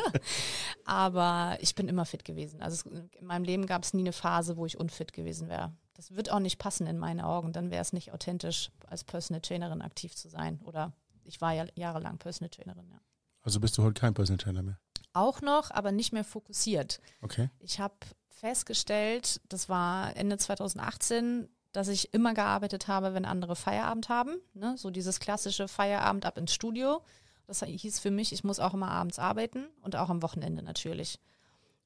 aber 0.84 1.58
ich 1.60 1.74
bin 1.74 1.88
immer 1.88 2.04
fit 2.04 2.24
gewesen. 2.24 2.62
Also 2.62 2.88
es, 2.88 3.08
in 3.18 3.26
meinem 3.26 3.44
Leben 3.44 3.66
gab 3.66 3.82
es 3.82 3.92
nie 3.92 4.02
eine 4.02 4.12
Phase, 4.12 4.56
wo 4.56 4.66
ich 4.66 4.78
unfit 4.78 5.12
gewesen 5.12 5.48
wäre. 5.48 5.72
Das 5.94 6.14
wird 6.14 6.30
auch 6.30 6.38
nicht 6.38 6.58
passen 6.58 6.86
in 6.86 6.98
meine 6.98 7.26
Augen. 7.26 7.52
Dann 7.52 7.70
wäre 7.70 7.82
es 7.82 7.92
nicht 7.92 8.12
authentisch, 8.12 8.70
als 8.86 9.02
Personal 9.02 9.40
Trainerin 9.40 9.82
aktiv 9.82 10.14
zu 10.14 10.28
sein. 10.28 10.60
Oder 10.64 10.92
ich 11.24 11.40
war 11.40 11.52
ja 11.52 11.66
jahrelang 11.74 12.18
Personal 12.18 12.50
Trainerin, 12.50 12.88
ja. 12.90 13.00
Also 13.42 13.60
bist 13.60 13.76
du 13.76 13.82
heute 13.82 14.00
kein 14.00 14.14
Personal 14.14 14.38
Trainer 14.38 14.62
mehr? 14.62 14.78
Auch 15.12 15.40
noch, 15.40 15.70
aber 15.70 15.92
nicht 15.92 16.12
mehr 16.12 16.24
fokussiert. 16.24 17.00
Okay. 17.20 17.50
Ich 17.58 17.80
habe 17.80 17.94
festgestellt, 18.28 19.40
das 19.48 19.68
war 19.68 20.16
Ende 20.16 20.38
2018, 20.38 21.48
dass 21.72 21.88
ich 21.88 22.14
immer 22.14 22.34
gearbeitet 22.34 22.88
habe, 22.88 23.14
wenn 23.14 23.24
andere 23.24 23.56
Feierabend 23.56 24.08
haben. 24.08 24.36
Ne? 24.54 24.76
So 24.76 24.90
dieses 24.90 25.20
klassische 25.20 25.68
Feierabend 25.68 26.26
ab 26.26 26.38
ins 26.38 26.52
Studio. 26.52 27.02
Das 27.46 27.62
hieß 27.62 27.98
für 27.98 28.10
mich, 28.10 28.32
ich 28.32 28.44
muss 28.44 28.60
auch 28.60 28.74
immer 28.74 28.90
abends 28.90 29.18
arbeiten 29.18 29.66
und 29.82 29.96
auch 29.96 30.08
am 30.08 30.22
Wochenende 30.22 30.62
natürlich. 30.62 31.18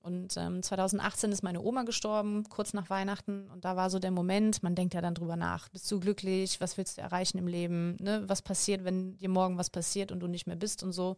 Und 0.07 0.37
ähm, 0.37 0.63
2018 0.63 1.33
ist 1.33 1.43
meine 1.43 1.61
Oma 1.61 1.83
gestorben, 1.83 2.45
kurz 2.49 2.75
nach 2.75 2.91
Weihnachten. 2.91 3.51
Und 3.51 3.65
da 3.65 3.75
war 3.75 3.91
so 3.91 3.99
der 3.99 4.13
Moment, 4.13 4.63
man 4.63 4.77
denkt 4.77 4.95
ja 4.95 5.01
dann 5.01 5.17
drüber 5.17 5.35
nach. 5.35 5.69
Bist 5.71 5.91
du 5.91 5.99
glücklich? 5.99 6.61
Was 6.61 6.79
willst 6.79 6.97
du 6.97 7.03
erreichen 7.03 7.39
im 7.39 7.49
Leben? 7.49 7.97
Ne? 7.99 8.23
Was 8.29 8.41
passiert, 8.41 8.85
wenn 8.85 9.17
dir 9.19 9.29
morgen 9.29 9.59
was 9.59 9.69
passiert 9.69 10.13
und 10.13 10.21
du 10.21 10.29
nicht 10.29 10.47
mehr 10.47 10.55
bist 10.55 10.85
und 10.85 10.93
so? 10.93 11.17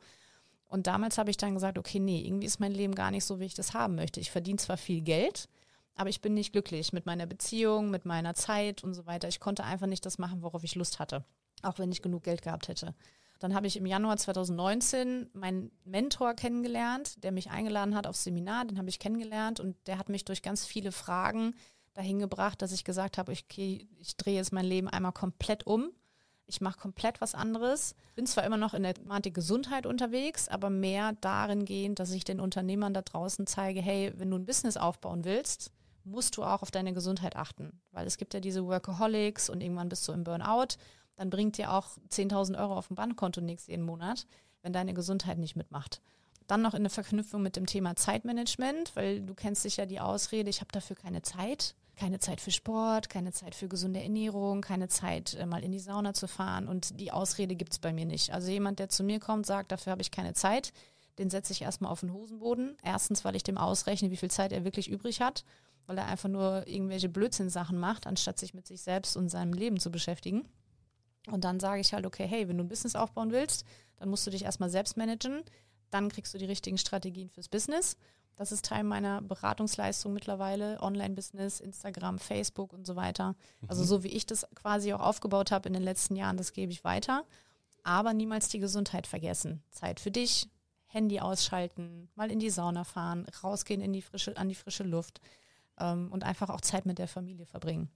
Und 0.68 0.86
damals 0.86 1.18
habe 1.18 1.28
ich 1.28 1.36
dann 1.36 1.52
gesagt, 1.52 1.76
okay, 1.76 1.98
nee, 1.98 2.22
irgendwie 2.26 2.46
ist 2.46 2.60
mein 2.60 2.72
Leben 2.72 2.94
gar 2.94 3.10
nicht 3.10 3.26
so, 3.26 3.40
wie 3.40 3.44
ich 3.44 3.52
das 3.52 3.74
haben 3.74 3.94
möchte. 3.94 4.20
Ich 4.20 4.30
verdiene 4.30 4.56
zwar 4.58 4.78
viel 4.78 5.02
Geld, 5.02 5.50
aber 5.94 6.08
ich 6.08 6.22
bin 6.22 6.32
nicht 6.32 6.52
glücklich 6.52 6.94
mit 6.94 7.04
meiner 7.04 7.26
Beziehung, 7.26 7.90
mit 7.90 8.06
meiner 8.06 8.32
Zeit 8.34 8.82
und 8.84 8.94
so 8.94 9.04
weiter. 9.04 9.28
Ich 9.28 9.38
konnte 9.38 9.64
einfach 9.64 9.86
nicht 9.86 10.06
das 10.06 10.16
machen, 10.16 10.40
worauf 10.40 10.64
ich 10.64 10.76
Lust 10.76 10.98
hatte, 10.98 11.26
auch 11.60 11.78
wenn 11.78 11.92
ich 11.92 12.00
genug 12.00 12.22
Geld 12.22 12.40
gehabt 12.40 12.68
hätte. 12.68 12.94
Dann 13.38 13.54
habe 13.54 13.66
ich 13.66 13.76
im 13.76 13.86
Januar 13.86 14.16
2019 14.16 15.30
meinen 15.32 15.70
Mentor 15.84 16.34
kennengelernt, 16.34 17.22
der 17.22 17.32
mich 17.32 17.50
eingeladen 17.50 17.94
hat 17.94 18.06
aufs 18.06 18.24
Seminar, 18.24 18.64
den 18.64 18.78
habe 18.78 18.88
ich 18.88 18.98
kennengelernt 18.98 19.60
und 19.60 19.76
der 19.86 19.98
hat 19.98 20.08
mich 20.08 20.24
durch 20.24 20.42
ganz 20.42 20.66
viele 20.66 20.90
Fragen 20.92 21.54
dahin 21.94 22.18
gebracht, 22.18 22.62
dass 22.62 22.72
ich 22.72 22.84
gesagt 22.84 23.18
habe, 23.18 23.32
okay, 23.32 23.88
ich 23.98 24.16
drehe 24.16 24.36
jetzt 24.36 24.52
mein 24.52 24.64
Leben 24.64 24.88
einmal 24.88 25.12
komplett 25.12 25.66
um. 25.66 25.90
Ich 26.46 26.60
mache 26.60 26.78
komplett 26.78 27.20
was 27.20 27.34
anderes. 27.34 27.94
Bin 28.14 28.26
zwar 28.26 28.44
immer 28.44 28.56
noch 28.56 28.72
in 28.72 28.82
der 28.82 28.94
Thematik 28.94 29.34
Gesundheit 29.34 29.84
unterwegs, 29.84 30.48
aber 30.48 30.70
mehr 30.70 31.12
darin 31.20 31.64
gehend, 31.64 31.98
dass 31.98 32.10
ich 32.10 32.24
den 32.24 32.40
Unternehmern 32.40 32.94
da 32.94 33.02
draußen 33.02 33.46
zeige, 33.46 33.82
hey, 33.82 34.12
wenn 34.16 34.30
du 34.30 34.38
ein 34.38 34.46
Business 34.46 34.76
aufbauen 34.76 35.24
willst, 35.24 35.72
musst 36.04 36.36
du 36.36 36.44
auch 36.44 36.62
auf 36.62 36.70
deine 36.70 36.94
Gesundheit 36.94 37.36
achten. 37.36 37.82
Weil 37.90 38.06
es 38.06 38.16
gibt 38.16 38.32
ja 38.32 38.40
diese 38.40 38.64
Workaholics 38.64 39.50
und 39.50 39.60
irgendwann 39.60 39.90
bist 39.90 40.08
du 40.08 40.12
im 40.12 40.24
Burnout. 40.24 40.78
Dann 41.18 41.30
bringt 41.30 41.58
dir 41.58 41.72
auch 41.72 41.98
10.000 42.10 42.56
Euro 42.56 42.78
auf 42.78 42.86
dem 42.86 42.94
Bankkonto 42.94 43.40
nichts 43.40 43.66
jeden 43.66 43.84
Monat, 43.84 44.26
wenn 44.62 44.72
deine 44.72 44.94
Gesundheit 44.94 45.36
nicht 45.38 45.56
mitmacht. 45.56 46.00
Dann 46.46 46.62
noch 46.62 46.74
in 46.74 46.84
der 46.84 46.90
Verknüpfung 46.90 47.42
mit 47.42 47.56
dem 47.56 47.66
Thema 47.66 47.96
Zeitmanagement, 47.96 48.94
weil 48.94 49.20
du 49.20 49.34
kennst 49.34 49.62
sicher 49.62 49.84
die 49.84 49.98
Ausrede, 49.98 50.48
ich 50.48 50.60
habe 50.60 50.70
dafür 50.70 50.94
keine 50.94 51.22
Zeit. 51.22 51.74
Keine 51.96 52.20
Zeit 52.20 52.40
für 52.40 52.52
Sport, 52.52 53.10
keine 53.10 53.32
Zeit 53.32 53.56
für 53.56 53.66
gesunde 53.66 54.00
Ernährung, 54.00 54.60
keine 54.60 54.86
Zeit, 54.86 55.34
äh, 55.34 55.44
mal 55.44 55.64
in 55.64 55.72
die 55.72 55.80
Sauna 55.80 56.14
zu 56.14 56.28
fahren. 56.28 56.68
Und 56.68 57.00
die 57.00 57.10
Ausrede 57.10 57.56
gibt 57.56 57.72
es 57.72 57.80
bei 57.80 57.92
mir 57.92 58.06
nicht. 58.06 58.32
Also 58.32 58.52
jemand, 58.52 58.78
der 58.78 58.88
zu 58.88 59.02
mir 59.02 59.18
kommt, 59.18 59.46
sagt, 59.46 59.72
dafür 59.72 59.90
habe 59.90 60.02
ich 60.02 60.12
keine 60.12 60.32
Zeit, 60.32 60.72
den 61.18 61.28
setze 61.28 61.52
ich 61.52 61.62
erstmal 61.62 61.90
auf 61.90 62.00
den 62.00 62.12
Hosenboden. 62.12 62.76
Erstens, 62.84 63.24
weil 63.24 63.34
ich 63.34 63.42
dem 63.42 63.58
ausrechne, 63.58 64.12
wie 64.12 64.16
viel 64.16 64.30
Zeit 64.30 64.52
er 64.52 64.62
wirklich 64.62 64.88
übrig 64.88 65.20
hat, 65.20 65.44
weil 65.88 65.98
er 65.98 66.06
einfach 66.06 66.28
nur 66.28 66.68
irgendwelche 66.68 67.08
Blödsinnsachen 67.08 67.76
macht, 67.76 68.06
anstatt 68.06 68.38
sich 68.38 68.54
mit 68.54 68.68
sich 68.68 68.80
selbst 68.80 69.16
und 69.16 69.28
seinem 69.28 69.52
Leben 69.52 69.80
zu 69.80 69.90
beschäftigen. 69.90 70.48
Und 71.32 71.44
dann 71.44 71.60
sage 71.60 71.80
ich 71.80 71.92
halt, 71.92 72.06
okay, 72.06 72.26
hey, 72.26 72.48
wenn 72.48 72.58
du 72.58 72.64
ein 72.64 72.68
Business 72.68 72.96
aufbauen 72.96 73.30
willst, 73.30 73.64
dann 73.96 74.08
musst 74.08 74.26
du 74.26 74.30
dich 74.30 74.44
erstmal 74.44 74.70
selbst 74.70 74.96
managen. 74.96 75.42
Dann 75.90 76.08
kriegst 76.08 76.34
du 76.34 76.38
die 76.38 76.44
richtigen 76.44 76.78
Strategien 76.78 77.30
fürs 77.30 77.48
Business. 77.48 77.96
Das 78.36 78.52
ist 78.52 78.64
Teil 78.64 78.84
meiner 78.84 79.20
Beratungsleistung 79.20 80.12
mittlerweile. 80.12 80.80
Online-Business, 80.80 81.58
Instagram, 81.58 82.18
Facebook 82.18 82.72
und 82.72 82.86
so 82.86 82.94
weiter. 82.94 83.34
Also 83.66 83.82
mhm. 83.82 83.86
so 83.86 84.02
wie 84.04 84.08
ich 84.08 84.26
das 84.26 84.46
quasi 84.54 84.92
auch 84.92 85.00
aufgebaut 85.00 85.50
habe 85.50 85.68
in 85.68 85.72
den 85.72 85.82
letzten 85.82 86.14
Jahren, 86.14 86.36
das 86.36 86.52
gebe 86.52 86.70
ich 86.70 86.84
weiter. 86.84 87.24
Aber 87.82 88.12
niemals 88.14 88.48
die 88.48 88.60
Gesundheit 88.60 89.06
vergessen. 89.06 89.62
Zeit 89.70 89.98
für 89.98 90.12
dich, 90.12 90.48
Handy 90.86 91.20
ausschalten, 91.20 92.08
mal 92.14 92.30
in 92.30 92.38
die 92.38 92.50
Sauna 92.50 92.84
fahren, 92.84 93.26
rausgehen 93.42 93.80
in 93.80 93.92
die 93.92 94.02
frische, 94.02 94.36
an 94.36 94.48
die 94.48 94.54
frische 94.54 94.84
Luft 94.84 95.20
ähm, 95.78 96.12
und 96.12 96.22
einfach 96.22 96.48
auch 96.48 96.60
Zeit 96.60 96.86
mit 96.86 96.98
der 96.98 97.08
Familie 97.08 97.46
verbringen. 97.46 97.90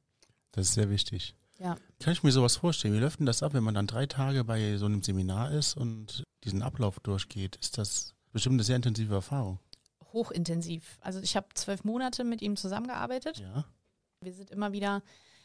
Das 0.50 0.68
ist 0.68 0.74
sehr 0.74 0.90
wichtig. 0.90 1.36
Ja. 1.62 1.76
Kann 2.00 2.12
ich 2.12 2.22
mir 2.22 2.32
sowas 2.32 2.56
vorstellen? 2.56 2.94
Wie 2.94 2.98
läuft 2.98 3.20
denn 3.20 3.26
das 3.26 3.42
ab, 3.42 3.54
wenn 3.54 3.62
man 3.62 3.74
dann 3.74 3.86
drei 3.86 4.06
Tage 4.06 4.42
bei 4.42 4.76
so 4.76 4.86
einem 4.86 5.02
Seminar 5.02 5.52
ist 5.52 5.76
und 5.76 6.24
diesen 6.42 6.62
Ablauf 6.62 6.98
durchgeht? 7.00 7.56
Ist 7.56 7.78
das 7.78 8.14
bestimmt 8.32 8.54
eine 8.54 8.64
sehr 8.64 8.76
intensive 8.76 9.14
Erfahrung? 9.14 9.60
Hochintensiv. 10.12 10.98
Also 11.00 11.20
ich 11.20 11.36
habe 11.36 11.46
zwölf 11.54 11.84
Monate 11.84 12.24
mit 12.24 12.42
ihm 12.42 12.56
zusammengearbeitet. 12.56 13.38
Ja. 13.38 13.64
Wir 14.20 14.32
sind 14.32 14.50
immer 14.50 14.72
wieder 14.72 15.02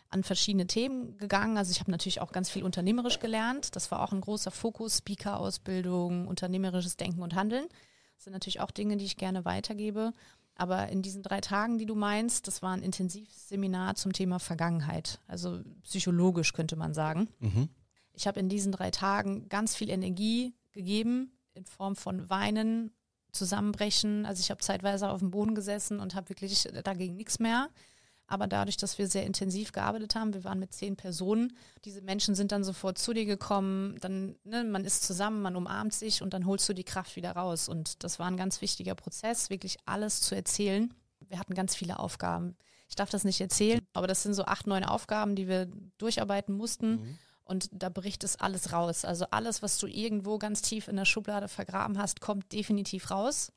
an 0.09 0.23
verschiedene 0.23 0.65
Themen 0.65 1.17
gegangen. 1.17 1.57
Also 1.57 1.71
ich 1.71 1.79
habe 1.79 1.91
natürlich 1.91 2.21
auch 2.21 2.31
ganz 2.31 2.49
viel 2.49 2.63
unternehmerisch 2.63 3.19
gelernt. 3.19 3.75
Das 3.75 3.91
war 3.91 4.01
auch 4.01 4.11
ein 4.11 4.21
großer 4.21 4.51
Fokus, 4.51 4.97
Speaker-Ausbildung, 4.97 6.27
unternehmerisches 6.27 6.97
Denken 6.97 7.21
und 7.21 7.35
Handeln. 7.35 7.67
Das 8.15 8.23
sind 8.23 8.33
natürlich 8.33 8.59
auch 8.59 8.71
Dinge, 8.71 8.97
die 8.97 9.05
ich 9.05 9.17
gerne 9.17 9.45
weitergebe. 9.45 10.13
Aber 10.57 10.89
in 10.89 11.01
diesen 11.01 11.21
drei 11.21 11.39
Tagen, 11.39 11.77
die 11.77 11.85
du 11.85 11.95
meinst, 11.95 12.47
das 12.47 12.61
war 12.61 12.73
ein 12.73 12.81
Intensivseminar 12.81 13.95
zum 13.95 14.11
Thema 14.11 14.39
Vergangenheit. 14.39 15.19
Also 15.27 15.61
psychologisch 15.83 16.53
könnte 16.53 16.75
man 16.75 16.93
sagen. 16.93 17.29
Mhm. 17.39 17.69
Ich 18.13 18.25
habe 18.27 18.39
in 18.39 18.49
diesen 18.49 18.71
drei 18.71 18.89
Tagen 18.89 19.47
ganz 19.49 19.75
viel 19.75 19.89
Energie 19.89 20.55
gegeben 20.71 21.31
in 21.53 21.65
Form 21.65 21.95
von 21.95 22.29
Weinen, 22.29 22.91
Zusammenbrechen. 23.31 24.25
Also 24.25 24.41
ich 24.41 24.49
habe 24.49 24.61
zeitweise 24.61 25.09
auf 25.09 25.19
dem 25.19 25.31
Boden 25.31 25.53
gesessen 25.53 25.99
und 25.99 26.15
habe 26.15 26.29
wirklich 26.29 26.67
dagegen 26.83 27.15
nichts 27.15 27.39
mehr. 27.39 27.69
Aber 28.27 28.47
dadurch, 28.47 28.75
dass 28.75 28.97
wir 28.97 29.07
sehr 29.07 29.25
intensiv 29.25 29.71
gearbeitet 29.71 30.15
haben, 30.15 30.33
wir 30.33 30.43
waren 30.43 30.59
mit 30.59 30.73
zehn 30.73 30.97
Personen, 30.97 31.55
diese 31.85 32.01
Menschen 32.01 32.35
sind 32.35 32.51
dann 32.51 32.65
sofort 32.65 32.97
zu 32.97 33.13
dir 33.13 33.25
gekommen, 33.25 33.97
dann, 34.01 34.35
ne, 34.43 34.65
man 34.65 34.83
ist 34.83 35.03
zusammen, 35.03 35.41
man 35.41 35.55
umarmt 35.55 35.93
sich 35.93 36.21
und 36.21 36.33
dann 36.33 36.45
holst 36.45 36.67
du 36.67 36.73
die 36.73 36.83
Kraft 36.83 37.15
wieder 37.15 37.31
raus. 37.31 37.69
Und 37.69 38.03
das 38.03 38.19
war 38.19 38.27
ein 38.27 38.35
ganz 38.35 38.61
wichtiger 38.61 38.95
Prozess, 38.95 39.49
wirklich 39.49 39.77
alles 39.85 40.19
zu 40.19 40.35
erzählen. 40.35 40.93
Wir 41.29 41.39
hatten 41.39 41.53
ganz 41.53 41.73
viele 41.73 41.99
Aufgaben. 41.99 42.57
Ich 42.89 42.95
darf 42.95 43.09
das 43.09 43.23
nicht 43.23 43.39
erzählen, 43.39 43.81
aber 43.93 44.07
das 44.07 44.23
sind 44.23 44.33
so 44.33 44.43
acht, 44.43 44.67
neun 44.67 44.83
Aufgaben, 44.83 45.35
die 45.35 45.47
wir 45.47 45.67
durcharbeiten 45.97 46.55
mussten. 46.55 46.91
Mhm. 46.91 47.17
Und 47.43 47.69
da 47.71 47.87
bricht 47.87 48.25
es 48.25 48.35
alles 48.35 48.73
raus. 48.73 49.05
Also 49.05 49.25
alles, 49.31 49.61
was 49.61 49.77
du 49.77 49.87
irgendwo 49.87 50.37
ganz 50.37 50.61
tief 50.61 50.89
in 50.89 50.97
der 50.97 51.05
Schublade 51.05 51.47
vergraben 51.47 51.97
hast, 51.97 52.19
kommt 52.19 52.51
definitiv 52.51 53.09
raus, 53.09 53.53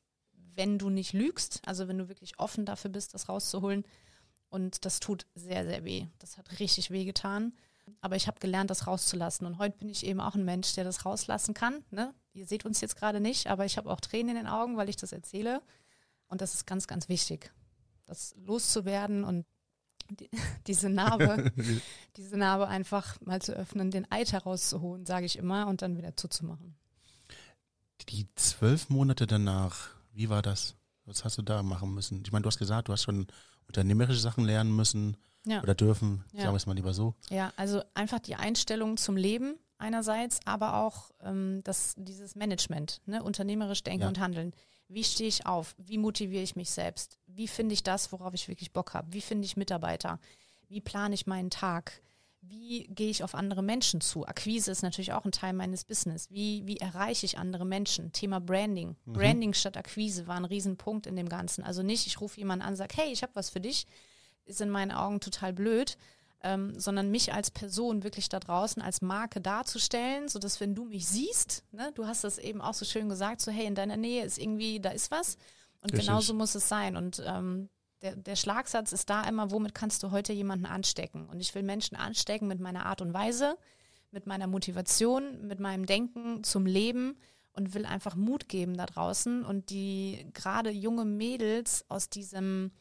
wenn 0.55 0.79
du 0.79 0.91
nicht 0.91 1.13
lügst. 1.13 1.61
Also 1.67 1.89
wenn 1.89 1.99
du 1.99 2.09
wirklich 2.09 2.39
offen 2.39 2.65
dafür 2.65 2.91
bist, 2.91 3.15
das 3.15 3.29
rauszuholen. 3.29 3.85
Und 4.51 4.85
das 4.85 5.01
tut 5.01 5.27
sehr, 5.35 5.65
sehr 5.65 5.85
weh. 5.85 6.07
Das 6.19 6.37
hat 6.37 6.59
richtig 6.59 6.91
weh 6.91 7.05
getan. 7.05 7.53
Aber 8.01 8.17
ich 8.17 8.27
habe 8.27 8.41
gelernt, 8.41 8.71
das 8.71 8.87
rauszulassen. 8.87 9.47
Und 9.47 9.59
heute 9.59 9.79
bin 9.79 9.89
ich 9.89 10.05
eben 10.05 10.21
auch 10.21 10.35
ein 10.35 10.45
Mensch, 10.45 10.75
der 10.75 10.85
das 10.85 11.07
rauslassen 11.07 11.55
kann. 11.55 11.85
Ne? 11.91 12.13
Ihr 12.33 12.47
seht 12.47 12.65
uns 12.65 12.81
jetzt 12.81 12.97
gerade 12.97 13.21
nicht, 13.21 13.47
aber 13.47 13.65
ich 13.65 13.77
habe 13.77 13.91
auch 13.91 14.01
Tränen 14.01 14.37
in 14.37 14.43
den 14.43 14.47
Augen, 14.47 14.77
weil 14.77 14.89
ich 14.89 14.97
das 14.97 15.13
erzähle. 15.13 15.63
Und 16.29 16.41
das 16.41 16.55
ist 16.55 16.67
ganz, 16.67 16.87
ganz 16.87 17.09
wichtig, 17.09 17.53
das 18.07 18.35
loszuwerden 18.39 19.25
und 19.25 19.47
die, 20.09 20.31
diese 20.67 20.89
Narbe, 20.89 21.53
diese 22.17 22.37
Narbe 22.37 22.69
einfach 22.69 23.21
mal 23.21 23.43
zu 23.43 23.53
öffnen, 23.53 23.91
den 23.91 24.11
Eid 24.11 24.33
herauszuholen, 24.33 25.07
sage 25.07 25.27
ich 25.27 25.37
immer, 25.37 25.67
und 25.67 25.83
dann 25.83 25.97
wieder 25.97 26.17
zuzumachen. 26.17 26.77
Die 28.09 28.29
zwölf 28.35 28.89
Monate 28.89 29.27
danach, 29.27 29.91
wie 30.13 30.29
war 30.29 30.43
das? 30.43 30.77
Was 31.11 31.25
hast 31.25 31.39
du 31.39 31.43
da 31.43 31.65
machen 31.65 31.93
müssen? 31.93 32.23
Ich 32.25 32.31
meine, 32.31 32.45
du 32.45 32.47
hast 32.47 32.59
gesagt, 32.59 32.87
du 32.87 32.93
hast 32.93 33.03
schon 33.03 33.27
unternehmerische 33.67 34.21
Sachen 34.21 34.45
lernen 34.45 34.75
müssen 34.75 35.17
ja. 35.45 35.61
oder 35.61 35.75
dürfen, 35.75 36.25
ja. 36.33 36.43
sagen 36.43 36.53
wir 36.53 36.57
es 36.57 36.67
mal 36.67 36.77
lieber 36.77 36.95
so. 36.95 37.15
Ja, 37.31 37.53
also 37.57 37.83
einfach 37.95 38.21
die 38.21 38.37
Einstellung 38.37 38.97
zum 38.97 39.17
Leben 39.17 39.57
einerseits, 39.79 40.39
aber 40.45 40.75
auch 40.77 41.11
ähm, 41.21 41.63
das, 41.65 41.95
dieses 41.97 42.37
Management, 42.37 43.01
ne? 43.07 43.25
unternehmerisch 43.25 43.83
denken 43.83 44.03
ja. 44.03 44.09
und 44.09 44.21
handeln. 44.21 44.55
Wie 44.87 45.03
stehe 45.03 45.29
ich 45.29 45.47
auf? 45.47 45.75
Wie 45.79 45.99
motiviere 45.99 46.45
ich 46.45 46.55
mich 46.55 46.71
selbst? 46.71 47.19
Wie 47.27 47.49
finde 47.49 47.73
ich 47.73 47.83
das, 47.83 48.13
worauf 48.13 48.33
ich 48.35 48.47
wirklich 48.47 48.73
Bock 48.73 48.95
habe? 48.95 49.13
Wie 49.13 49.21
finde 49.21 49.47
ich 49.47 49.57
Mitarbeiter? 49.57 50.21
Wie 50.69 50.81
plane 50.81 51.15
ich 51.15 51.27
meinen 51.27 51.51
Tag? 51.51 52.03
Wie 52.43 52.85
gehe 52.89 53.11
ich 53.11 53.23
auf 53.23 53.35
andere 53.35 53.63
Menschen 53.63 54.01
zu? 54.01 54.27
Akquise 54.27 54.71
ist 54.71 54.83
natürlich 54.83 55.13
auch 55.13 55.25
ein 55.25 55.33
Teil 55.33 55.53
meines 55.53 55.85
Business. 55.85 56.31
Wie, 56.31 56.67
wie 56.67 56.79
erreiche 56.79 57.27
ich 57.27 57.39
andere 57.39 57.67
Menschen? 57.67 58.13
Thema 58.13 58.41
Branding. 58.41 58.97
Mhm. 59.05 59.13
Branding 59.13 59.53
statt 59.55 59.77
Akquise 59.77 60.27
war 60.27 60.37
ein 60.37 60.47
Riesenpunkt 60.47 61.07
in 61.07 61.17
dem 61.17 61.29
Ganzen. 61.29 61.63
Also 61.63 61.83
nicht, 61.83 62.07
ich 62.07 62.21
rufe 62.21 62.39
jemanden 62.39 62.65
an, 62.65 62.77
sage, 62.77 62.95
hey, 62.97 63.13
ich 63.13 63.23
habe 63.23 63.35
was 63.35 63.51
für 63.51 63.61
dich, 63.61 63.87
ist 64.47 64.61
in 64.61 64.71
meinen 64.71 64.91
Augen 64.91 65.21
total 65.21 65.53
blöd, 65.53 65.99
ähm, 66.43 66.79
sondern 66.79 67.11
mich 67.11 67.35
als 67.35 67.51
Person 67.51 68.03
wirklich 68.03 68.31
da 68.31 68.41
draußen 68.41 68.81
als 68.81 69.03
Marke 69.03 69.43
darzustellen, 69.43 70.29
sodass 70.29 70.61
wenn 70.61 70.75
du 70.75 70.87
mich 70.87 71.07
siehst, 71.07 71.65
ne, 71.73 71.93
du 71.95 72.07
hast 72.07 72.25
das 72.25 72.39
eben 72.39 72.63
auch 72.63 72.75
so 72.75 72.87
schön 72.87 73.11
gesagt, 73.11 73.43
so 73.43 73.53
hey, 73.53 73.67
in 73.67 73.75
deiner 73.75 73.99
Nähe 73.99 74.25
ist 74.25 74.39
irgendwie, 74.39 74.81
da 74.81 74.91
ist 74.91 75.11
was. 75.11 75.37
Und 75.83 75.93
Richtig. 75.93 76.07
genauso 76.07 76.35
muss 76.35 76.55
es 76.55 76.69
sein. 76.69 76.97
Und 76.97 77.23
ähm, 77.27 77.69
der, 78.03 78.17
der 78.17 78.37
Schlagsatz 78.37 78.93
ist 78.93 79.11
da 79.11 79.23
immer, 79.25 79.51
womit 79.51 79.75
kannst 79.75 80.03
du 80.03 80.11
heute 80.11 80.33
jemanden 80.33 80.67
anstecken? 80.67 81.29
Und 81.29 81.41
ich 81.41 81.55
will 81.55 81.63
Menschen 81.63 81.97
anstecken 81.97 82.49
mit 82.49 82.61
meiner 82.61 82.87
Art 82.87 83.03
und 83.03 83.13
Weise, 83.13 83.57
mit 84.11 84.27
meiner 84.27 84.47
Motivation, 84.47 85.47
mit 85.47 85.61
meinem 85.61 85.87
Denken 85.87 86.43
zum 86.43 86.67
Leben 86.67 87.19
und 87.53 87.75
will 87.75 87.87
einfach 87.87 88.17
Mut 88.17 88.49
geben 88.49 88.77
da 88.77 88.87
draußen 88.87 89.45
und 89.45 89.71
die 89.71 90.27
gerade 90.33 90.71
junge 90.71 91.05
Mädels 91.05 91.85
aus 91.89 92.09
diesem 92.09 92.73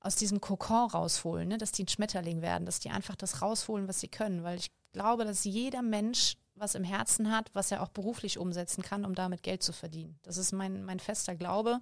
aus 0.00 0.14
diesem 0.14 0.40
Kokon 0.40 0.90
rausholen, 0.90 1.48
ne? 1.48 1.58
dass 1.58 1.72
die 1.72 1.82
ein 1.82 1.88
Schmetterling 1.88 2.40
werden, 2.40 2.66
dass 2.66 2.78
die 2.78 2.90
einfach 2.90 3.16
das 3.16 3.42
rausholen, 3.42 3.88
was 3.88 3.98
sie 3.98 4.06
können, 4.06 4.44
weil 4.44 4.56
ich 4.56 4.70
glaube, 4.92 5.24
dass 5.24 5.42
jeder 5.42 5.82
Mensch 5.82 6.36
was 6.54 6.74
im 6.74 6.84
Herzen 6.84 7.30
hat, 7.30 7.50
was 7.52 7.72
er 7.72 7.82
auch 7.82 7.88
beruflich 7.88 8.38
umsetzen 8.38 8.82
kann, 8.82 9.04
um 9.04 9.14
damit 9.14 9.42
Geld 9.42 9.62
zu 9.62 9.72
verdienen. 9.72 10.18
Das 10.22 10.36
ist 10.36 10.52
mein, 10.52 10.84
mein 10.84 11.00
fester 11.00 11.34
Glaube 11.34 11.80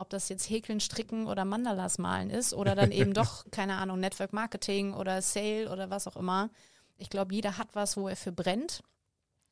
ob 0.00 0.10
das 0.10 0.28
jetzt 0.28 0.48
Häkeln, 0.48 0.80
Stricken 0.80 1.26
oder 1.26 1.44
Mandalas 1.44 1.98
malen 1.98 2.30
ist 2.30 2.54
oder 2.54 2.74
dann 2.74 2.90
eben 2.90 3.12
doch, 3.14 3.44
keine 3.50 3.76
Ahnung, 3.76 4.00
Network 4.00 4.32
Marketing 4.32 4.94
oder 4.94 5.22
Sale 5.22 5.70
oder 5.70 5.90
was 5.90 6.06
auch 6.06 6.16
immer. 6.16 6.50
Ich 6.96 7.10
glaube, 7.10 7.34
jeder 7.34 7.58
hat 7.58 7.68
was, 7.74 7.96
wo 7.96 8.08
er 8.08 8.16
für 8.16 8.32
brennt. 8.32 8.82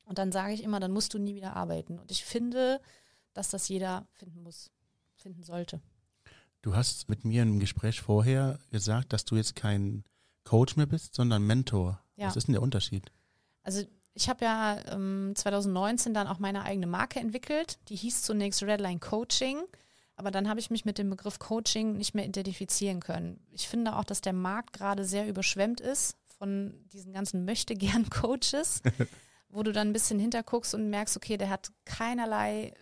Und 0.05 0.17
dann 0.17 0.31
sage 0.31 0.53
ich 0.53 0.63
immer, 0.63 0.79
dann 0.79 0.91
musst 0.91 1.13
du 1.13 1.19
nie 1.19 1.35
wieder 1.35 1.55
arbeiten. 1.55 1.99
Und 1.99 2.11
ich 2.11 2.25
finde, 2.25 2.81
dass 3.33 3.49
das 3.49 3.69
jeder 3.69 4.07
finden 4.13 4.41
muss, 4.41 4.71
finden 5.15 5.43
sollte. 5.43 5.81
Du 6.61 6.75
hast 6.75 7.09
mit 7.09 7.25
mir 7.25 7.43
im 7.43 7.59
Gespräch 7.59 8.01
vorher 8.01 8.59
gesagt, 8.71 9.13
dass 9.13 9.25
du 9.25 9.35
jetzt 9.35 9.55
kein 9.55 10.03
Coach 10.43 10.75
mehr 10.75 10.87
bist, 10.87 11.15
sondern 11.15 11.43
Mentor. 11.43 12.01
Ja. 12.15 12.27
Was 12.27 12.35
ist 12.35 12.47
denn 12.47 12.53
der 12.53 12.63
Unterschied? 12.63 13.11
Also 13.63 13.83
ich 14.13 14.29
habe 14.29 14.43
ja 14.43 14.77
ähm, 14.91 15.33
2019 15.35 16.13
dann 16.13 16.27
auch 16.27 16.39
meine 16.39 16.63
eigene 16.63 16.87
Marke 16.87 17.19
entwickelt. 17.19 17.79
Die 17.87 17.95
hieß 17.95 18.23
zunächst 18.23 18.63
Redline 18.63 18.99
Coaching. 18.99 19.61
Aber 20.19 20.31
dann 20.31 20.49
habe 20.49 20.59
ich 20.59 20.69
mich 20.69 20.83
mit 20.83 20.97
dem 20.97 21.09
Begriff 21.09 21.39
Coaching 21.39 21.95
nicht 21.95 22.13
mehr 22.13 22.25
identifizieren 22.25 22.99
können. 22.99 23.39
Ich 23.51 23.69
finde 23.69 23.95
auch, 23.95 24.03
dass 24.03 24.19
der 24.19 24.33
Markt 24.33 24.73
gerade 24.73 25.05
sehr 25.05 25.25
überschwemmt 25.25 25.79
ist 25.79 26.17
von 26.37 26.73
diesen 26.91 27.13
ganzen 27.13 27.45
Möchtegern-Coaches, 27.45 28.81
wo 29.49 29.63
du 29.63 29.71
dann 29.71 29.87
ein 29.87 29.93
bisschen 29.93 30.19
hinterguckst 30.19 30.75
und 30.75 30.89
merkst, 30.89 31.15
okay, 31.15 31.37
der 31.37 31.49
hat 31.49 31.71
keinerlei 31.85 32.73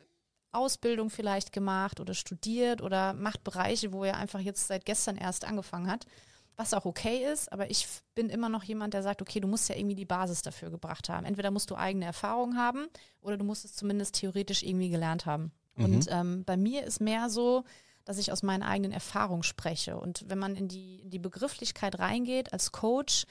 Ausbildung 0.51 1.11
vielleicht 1.11 1.51
gemacht 1.51 1.99
oder 1.99 2.15
studiert 2.15 2.81
oder 2.81 3.13
macht 3.13 3.43
Bereiche, 3.43 3.93
wo 3.93 4.03
er 4.03 4.17
einfach 4.17 4.39
jetzt 4.39 4.65
seit 4.65 4.85
gestern 4.85 5.15
erst 5.15 5.45
angefangen 5.45 5.91
hat, 5.91 6.07
was 6.55 6.73
auch 6.73 6.85
okay 6.85 7.31
ist, 7.31 7.51
aber 7.51 7.69
ich 7.69 7.87
bin 8.15 8.31
immer 8.31 8.49
noch 8.49 8.63
jemand, 8.63 8.95
der 8.95 9.03
sagt, 9.03 9.21
okay, 9.21 9.39
du 9.39 9.47
musst 9.47 9.69
ja 9.69 9.75
irgendwie 9.75 9.95
die 9.95 10.05
Basis 10.05 10.41
dafür 10.41 10.71
gebracht 10.71 11.07
haben. 11.07 11.27
Entweder 11.27 11.51
musst 11.51 11.69
du 11.69 11.75
eigene 11.75 12.05
Erfahrungen 12.05 12.57
haben 12.57 12.87
oder 13.21 13.37
du 13.37 13.45
musst 13.45 13.63
es 13.63 13.75
zumindest 13.75 14.15
theoretisch 14.15 14.63
irgendwie 14.63 14.89
gelernt 14.89 15.27
haben. 15.27 15.51
Und 15.77 16.05
mhm. 16.07 16.11
ähm, 16.11 16.43
bei 16.45 16.57
mir 16.57 16.83
ist 16.83 17.01
mehr 17.01 17.29
so, 17.29 17.63
dass 18.05 18.17
ich 18.17 18.31
aus 18.31 18.41
meinen 18.41 18.63
eigenen 18.63 18.91
Erfahrungen 18.91 19.43
spreche. 19.43 19.97
Und 19.97 20.23
wenn 20.27 20.39
man 20.39 20.55
in 20.55 20.67
die, 20.67 21.01
in 21.01 21.09
die 21.09 21.19
Begrifflichkeit 21.19 21.99
reingeht 21.99 22.53
als 22.53 22.71
Coach, 22.71 23.25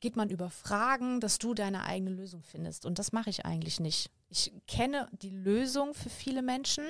geht 0.00 0.16
man 0.16 0.28
über 0.28 0.50
Fragen, 0.50 1.20
dass 1.20 1.38
du 1.38 1.54
deine 1.54 1.84
eigene 1.84 2.10
Lösung 2.10 2.42
findest. 2.42 2.84
Und 2.84 2.98
das 2.98 3.12
mache 3.12 3.30
ich 3.30 3.46
eigentlich 3.46 3.80
nicht. 3.80 4.10
Ich 4.28 4.52
kenne 4.66 5.08
die 5.12 5.30
Lösung 5.30 5.94
für 5.94 6.10
viele 6.10 6.42
Menschen, 6.42 6.84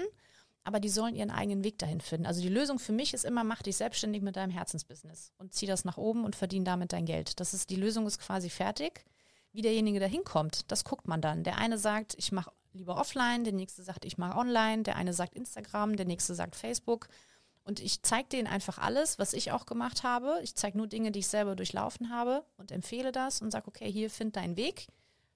aber 0.64 0.80
die 0.80 0.88
sollen 0.88 1.14
ihren 1.14 1.30
eigenen 1.30 1.62
Weg 1.62 1.78
dahin 1.78 2.00
finden. 2.00 2.26
Also 2.26 2.42
die 2.42 2.48
Lösung 2.48 2.80
für 2.80 2.92
mich 2.92 3.14
ist 3.14 3.24
immer, 3.24 3.44
mach 3.44 3.62
dich 3.62 3.76
selbstständig 3.76 4.22
mit 4.22 4.34
deinem 4.34 4.50
Herzensbusiness 4.50 5.32
und 5.38 5.54
zieh 5.54 5.66
das 5.66 5.84
nach 5.84 5.96
oben 5.96 6.24
und 6.24 6.34
verdien 6.34 6.64
damit 6.64 6.92
dein 6.92 7.06
Geld. 7.06 7.38
Das 7.38 7.54
ist, 7.54 7.70
die 7.70 7.76
Lösung 7.76 8.06
ist 8.06 8.18
quasi 8.18 8.50
fertig. 8.50 9.04
Wie 9.52 9.62
derjenige 9.62 10.00
da 10.00 10.06
hinkommt, 10.06 10.70
das 10.72 10.84
guckt 10.84 11.06
man 11.06 11.20
dann. 11.20 11.44
Der 11.44 11.58
eine 11.58 11.78
sagt, 11.78 12.14
ich 12.18 12.32
mache 12.32 12.50
lieber 12.76 12.96
offline, 12.96 13.44
der 13.44 13.52
nächste 13.52 13.82
sagt, 13.82 14.04
ich 14.04 14.18
mache 14.18 14.38
online, 14.38 14.82
der 14.82 14.96
eine 14.96 15.12
sagt 15.12 15.34
Instagram, 15.34 15.96
der 15.96 16.06
nächste 16.06 16.34
sagt 16.34 16.56
Facebook. 16.56 17.08
Und 17.64 17.80
ich 17.80 18.02
zeige 18.02 18.28
denen 18.28 18.46
einfach 18.46 18.78
alles, 18.78 19.18
was 19.18 19.32
ich 19.32 19.50
auch 19.50 19.66
gemacht 19.66 20.04
habe. 20.04 20.38
Ich 20.42 20.54
zeige 20.54 20.78
nur 20.78 20.86
Dinge, 20.86 21.10
die 21.10 21.18
ich 21.18 21.26
selber 21.26 21.56
durchlaufen 21.56 22.10
habe 22.10 22.44
und 22.56 22.70
empfehle 22.70 23.10
das 23.10 23.42
und 23.42 23.50
sage, 23.50 23.66
okay, 23.66 23.90
hier 23.90 24.08
find 24.08 24.36
deinen 24.36 24.56
Weg, 24.56 24.86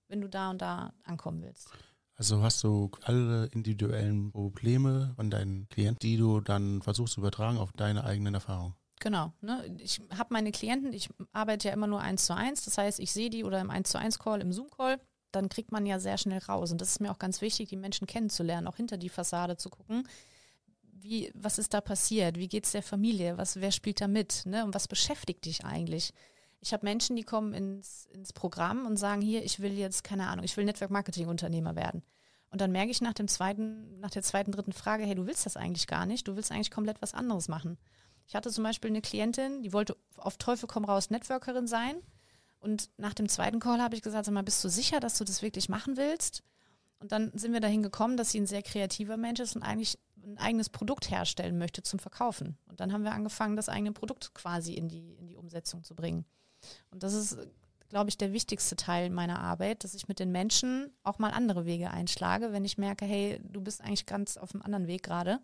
wenn 0.06 0.20
du 0.20 0.28
da 0.28 0.50
und 0.50 0.62
da 0.62 0.92
ankommen 1.02 1.42
willst. 1.42 1.70
Also 2.14 2.42
hast 2.42 2.62
du 2.62 2.90
alle 3.02 3.46
individuellen 3.46 4.30
Probleme 4.30 5.12
von 5.16 5.30
deinen 5.30 5.68
Klienten, 5.70 5.98
die 6.02 6.18
du 6.18 6.40
dann 6.40 6.82
versuchst 6.82 7.14
zu 7.14 7.20
übertragen 7.20 7.58
auf 7.58 7.72
deine 7.72 8.04
eigenen 8.04 8.34
Erfahrungen. 8.34 8.74
Genau. 9.00 9.32
Ne? 9.40 9.64
Ich 9.78 10.00
habe 10.16 10.32
meine 10.32 10.52
Klienten, 10.52 10.92
ich 10.92 11.08
arbeite 11.32 11.68
ja 11.68 11.74
immer 11.74 11.86
nur 11.86 12.00
eins 12.00 12.26
zu 12.26 12.36
eins. 12.36 12.64
Das 12.64 12.78
heißt, 12.78 13.00
ich 13.00 13.10
sehe 13.10 13.30
die 13.30 13.42
oder 13.42 13.60
im 13.60 13.70
eins 13.70 13.90
zu 13.90 13.98
eins 13.98 14.18
Call, 14.18 14.40
im 14.42 14.52
Zoom 14.52 14.70
Call. 14.70 15.00
Dann 15.32 15.48
kriegt 15.48 15.72
man 15.72 15.86
ja 15.86 15.98
sehr 15.98 16.18
schnell 16.18 16.38
raus. 16.38 16.72
Und 16.72 16.80
das 16.80 16.90
ist 16.90 17.00
mir 17.00 17.10
auch 17.10 17.18
ganz 17.18 17.40
wichtig, 17.40 17.68
die 17.68 17.76
Menschen 17.76 18.06
kennenzulernen, 18.06 18.66
auch 18.66 18.76
hinter 18.76 18.96
die 18.96 19.08
Fassade 19.08 19.56
zu 19.56 19.70
gucken 19.70 20.06
wie, 21.02 21.30
was 21.34 21.58
ist 21.58 21.74
da 21.74 21.80
passiert? 21.80 22.38
Wie 22.38 22.48
geht 22.48 22.66
es 22.66 22.72
der 22.72 22.82
Familie? 22.82 23.38
Was, 23.38 23.60
wer 23.60 23.72
spielt 23.72 24.00
da 24.00 24.08
mit? 24.08 24.44
Ne? 24.46 24.64
Und 24.64 24.74
was 24.74 24.88
beschäftigt 24.88 25.44
dich 25.44 25.64
eigentlich? 25.64 26.12
Ich 26.60 26.72
habe 26.72 26.84
Menschen, 26.84 27.16
die 27.16 27.22
kommen 27.22 27.54
ins, 27.54 28.06
ins 28.12 28.32
Programm 28.32 28.86
und 28.86 28.96
sagen, 28.98 29.22
hier, 29.22 29.42
ich 29.44 29.60
will 29.60 29.72
jetzt, 29.72 30.04
keine 30.04 30.28
Ahnung, 30.28 30.44
ich 30.44 30.56
will 30.56 30.64
Network-Marketing-Unternehmer 30.64 31.74
werden. 31.74 32.02
Und 32.50 32.60
dann 32.60 32.72
merke 32.72 32.90
ich 32.90 33.00
nach 33.00 33.14
dem 33.14 33.28
zweiten, 33.28 33.98
nach 34.00 34.10
der 34.10 34.22
zweiten, 34.22 34.52
dritten 34.52 34.72
Frage, 34.72 35.04
hey, 35.04 35.14
du 35.14 35.26
willst 35.26 35.46
das 35.46 35.56
eigentlich 35.56 35.86
gar 35.86 36.04
nicht, 36.04 36.28
du 36.28 36.36
willst 36.36 36.52
eigentlich 36.52 36.70
komplett 36.70 37.00
was 37.00 37.14
anderes 37.14 37.48
machen. 37.48 37.78
Ich 38.26 38.34
hatte 38.34 38.50
zum 38.50 38.64
Beispiel 38.64 38.90
eine 38.90 39.00
Klientin, 39.00 39.62
die 39.62 39.72
wollte 39.72 39.96
auf 40.16 40.36
Teufel 40.36 40.66
komm 40.66 40.84
raus 40.84 41.10
Networkerin 41.10 41.66
sein. 41.66 41.96
Und 42.60 42.90
nach 42.98 43.14
dem 43.14 43.28
zweiten 43.28 43.58
Call 43.58 43.80
habe 43.80 43.96
ich 43.96 44.02
gesagt, 44.02 44.26
sag 44.26 44.34
mal, 44.34 44.42
bist 44.42 44.62
du 44.62 44.68
sicher, 44.68 45.00
dass 45.00 45.16
du 45.18 45.24
das 45.24 45.42
wirklich 45.42 45.68
machen 45.68 45.96
willst? 45.96 46.42
Und 47.00 47.12
dann 47.12 47.32
sind 47.34 47.52
wir 47.52 47.60
dahin 47.60 47.82
gekommen, 47.82 48.16
dass 48.16 48.30
sie 48.30 48.40
ein 48.40 48.46
sehr 48.46 48.62
kreativer 48.62 49.16
Mensch 49.16 49.40
ist 49.40 49.56
und 49.56 49.62
eigentlich 49.62 49.98
ein 50.22 50.36
eigenes 50.38 50.68
Produkt 50.68 51.10
herstellen 51.10 51.56
möchte 51.56 51.82
zum 51.82 51.98
Verkaufen. 51.98 52.58
Und 52.68 52.80
dann 52.80 52.92
haben 52.92 53.04
wir 53.04 53.12
angefangen, 53.12 53.56
das 53.56 53.70
eigene 53.70 53.92
Produkt 53.92 54.34
quasi 54.34 54.74
in 54.74 54.88
die, 54.88 55.14
in 55.14 55.26
die 55.26 55.36
Umsetzung 55.36 55.82
zu 55.82 55.94
bringen. 55.94 56.26
Und 56.90 57.02
das 57.02 57.14
ist, 57.14 57.38
glaube 57.88 58.10
ich, 58.10 58.18
der 58.18 58.34
wichtigste 58.34 58.76
Teil 58.76 59.08
meiner 59.08 59.40
Arbeit, 59.40 59.82
dass 59.82 59.94
ich 59.94 60.08
mit 60.08 60.18
den 60.18 60.30
Menschen 60.30 60.92
auch 61.02 61.18
mal 61.18 61.30
andere 61.30 61.64
Wege 61.64 61.90
einschlage, 61.90 62.52
wenn 62.52 62.66
ich 62.66 62.76
merke, 62.76 63.06
hey, 63.06 63.40
du 63.42 63.62
bist 63.62 63.80
eigentlich 63.80 64.04
ganz 64.04 64.36
auf 64.36 64.54
einem 64.54 64.62
anderen 64.62 64.86
Weg 64.86 65.02
gerade. 65.02 65.40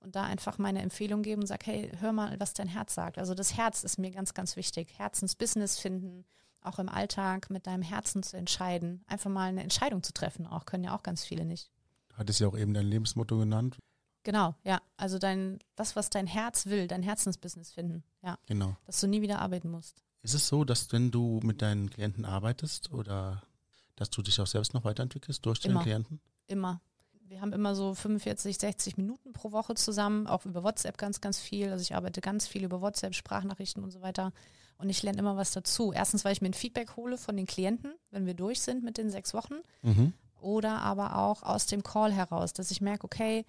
Und 0.00 0.14
da 0.14 0.24
einfach 0.24 0.58
meine 0.58 0.82
Empfehlung 0.82 1.22
geben 1.22 1.42
und 1.42 1.48
sage, 1.48 1.66
hey, 1.66 1.92
hör 1.98 2.12
mal, 2.12 2.38
was 2.38 2.54
dein 2.54 2.68
Herz 2.68 2.94
sagt. 2.94 3.18
Also 3.18 3.34
das 3.34 3.56
Herz 3.56 3.82
ist 3.82 3.98
mir 3.98 4.10
ganz, 4.10 4.32
ganz 4.32 4.54
wichtig. 4.56 4.96
Herzensbusiness 4.96 5.78
finden, 5.78 6.24
auch 6.62 6.78
im 6.78 6.88
Alltag 6.88 7.50
mit 7.50 7.66
deinem 7.66 7.82
Herzen 7.82 8.22
zu 8.22 8.36
entscheiden. 8.36 9.04
Einfach 9.06 9.30
mal 9.30 9.48
eine 9.48 9.62
Entscheidung 9.62 10.02
zu 10.02 10.12
treffen, 10.12 10.46
auch 10.46 10.66
können 10.66 10.84
ja 10.84 10.96
auch 10.96 11.02
ganz 11.02 11.24
viele 11.24 11.44
nicht. 11.44 11.70
Du 12.08 12.16
hattest 12.16 12.40
ja 12.40 12.48
auch 12.48 12.56
eben 12.58 12.74
dein 12.74 12.86
Lebensmotto 12.86 13.38
genannt. 13.38 13.78
Genau, 14.24 14.54
ja. 14.64 14.82
Also 14.96 15.18
dein, 15.18 15.58
das, 15.76 15.96
was 15.96 16.10
dein 16.10 16.26
Herz 16.26 16.66
will, 16.66 16.86
dein 16.86 17.02
Herzensbusiness 17.02 17.70
finden. 17.70 18.02
Ja. 18.22 18.38
Genau. 18.46 18.76
Dass 18.84 19.00
du 19.00 19.06
nie 19.06 19.22
wieder 19.22 19.40
arbeiten 19.40 19.70
musst. 19.70 20.02
Ist 20.22 20.34
es 20.34 20.48
so, 20.48 20.64
dass 20.64 20.92
wenn 20.92 21.10
du 21.10 21.40
mit 21.42 21.62
deinen 21.62 21.88
Klienten 21.90 22.24
arbeitest 22.24 22.92
oder 22.92 23.42
dass 23.96 24.10
du 24.10 24.22
dich 24.22 24.40
auch 24.40 24.46
selbst 24.46 24.74
noch 24.74 24.84
weiterentwickelst 24.84 25.44
durch 25.46 25.64
Immer. 25.64 25.74
deine 25.74 25.84
Klienten? 25.84 26.20
Immer. 26.46 26.80
Wir 27.28 27.40
haben 27.40 27.52
immer 27.52 27.74
so 27.74 27.94
45, 27.94 28.58
60 28.58 28.96
Minuten 28.96 29.32
pro 29.32 29.52
Woche 29.52 29.74
zusammen, 29.74 30.26
auch 30.26 30.46
über 30.46 30.62
WhatsApp 30.62 30.96
ganz, 30.96 31.20
ganz 31.20 31.38
viel. 31.38 31.70
Also 31.70 31.82
ich 31.82 31.94
arbeite 31.94 32.20
ganz 32.20 32.46
viel 32.46 32.64
über 32.64 32.80
WhatsApp, 32.80 33.14
Sprachnachrichten 33.14 33.84
und 33.84 33.90
so 33.90 34.00
weiter. 34.00 34.32
Und 34.78 34.90
ich 34.90 35.02
lerne 35.02 35.18
immer 35.18 35.36
was 35.36 35.50
dazu. 35.50 35.92
Erstens, 35.92 36.24
weil 36.24 36.32
ich 36.32 36.40
mir 36.40 36.50
ein 36.50 36.54
Feedback 36.54 36.96
hole 36.96 37.18
von 37.18 37.36
den 37.36 37.46
Klienten, 37.46 37.92
wenn 38.10 38.26
wir 38.26 38.34
durch 38.34 38.60
sind 38.60 38.84
mit 38.84 38.96
den 38.96 39.10
sechs 39.10 39.34
Wochen. 39.34 39.56
Mhm. 39.82 40.12
Oder 40.40 40.82
aber 40.82 41.18
auch 41.18 41.42
aus 41.42 41.66
dem 41.66 41.82
Call 41.82 42.12
heraus, 42.12 42.52
dass 42.52 42.70
ich 42.70 42.80
merke, 42.80 43.04
okay, 43.04 43.44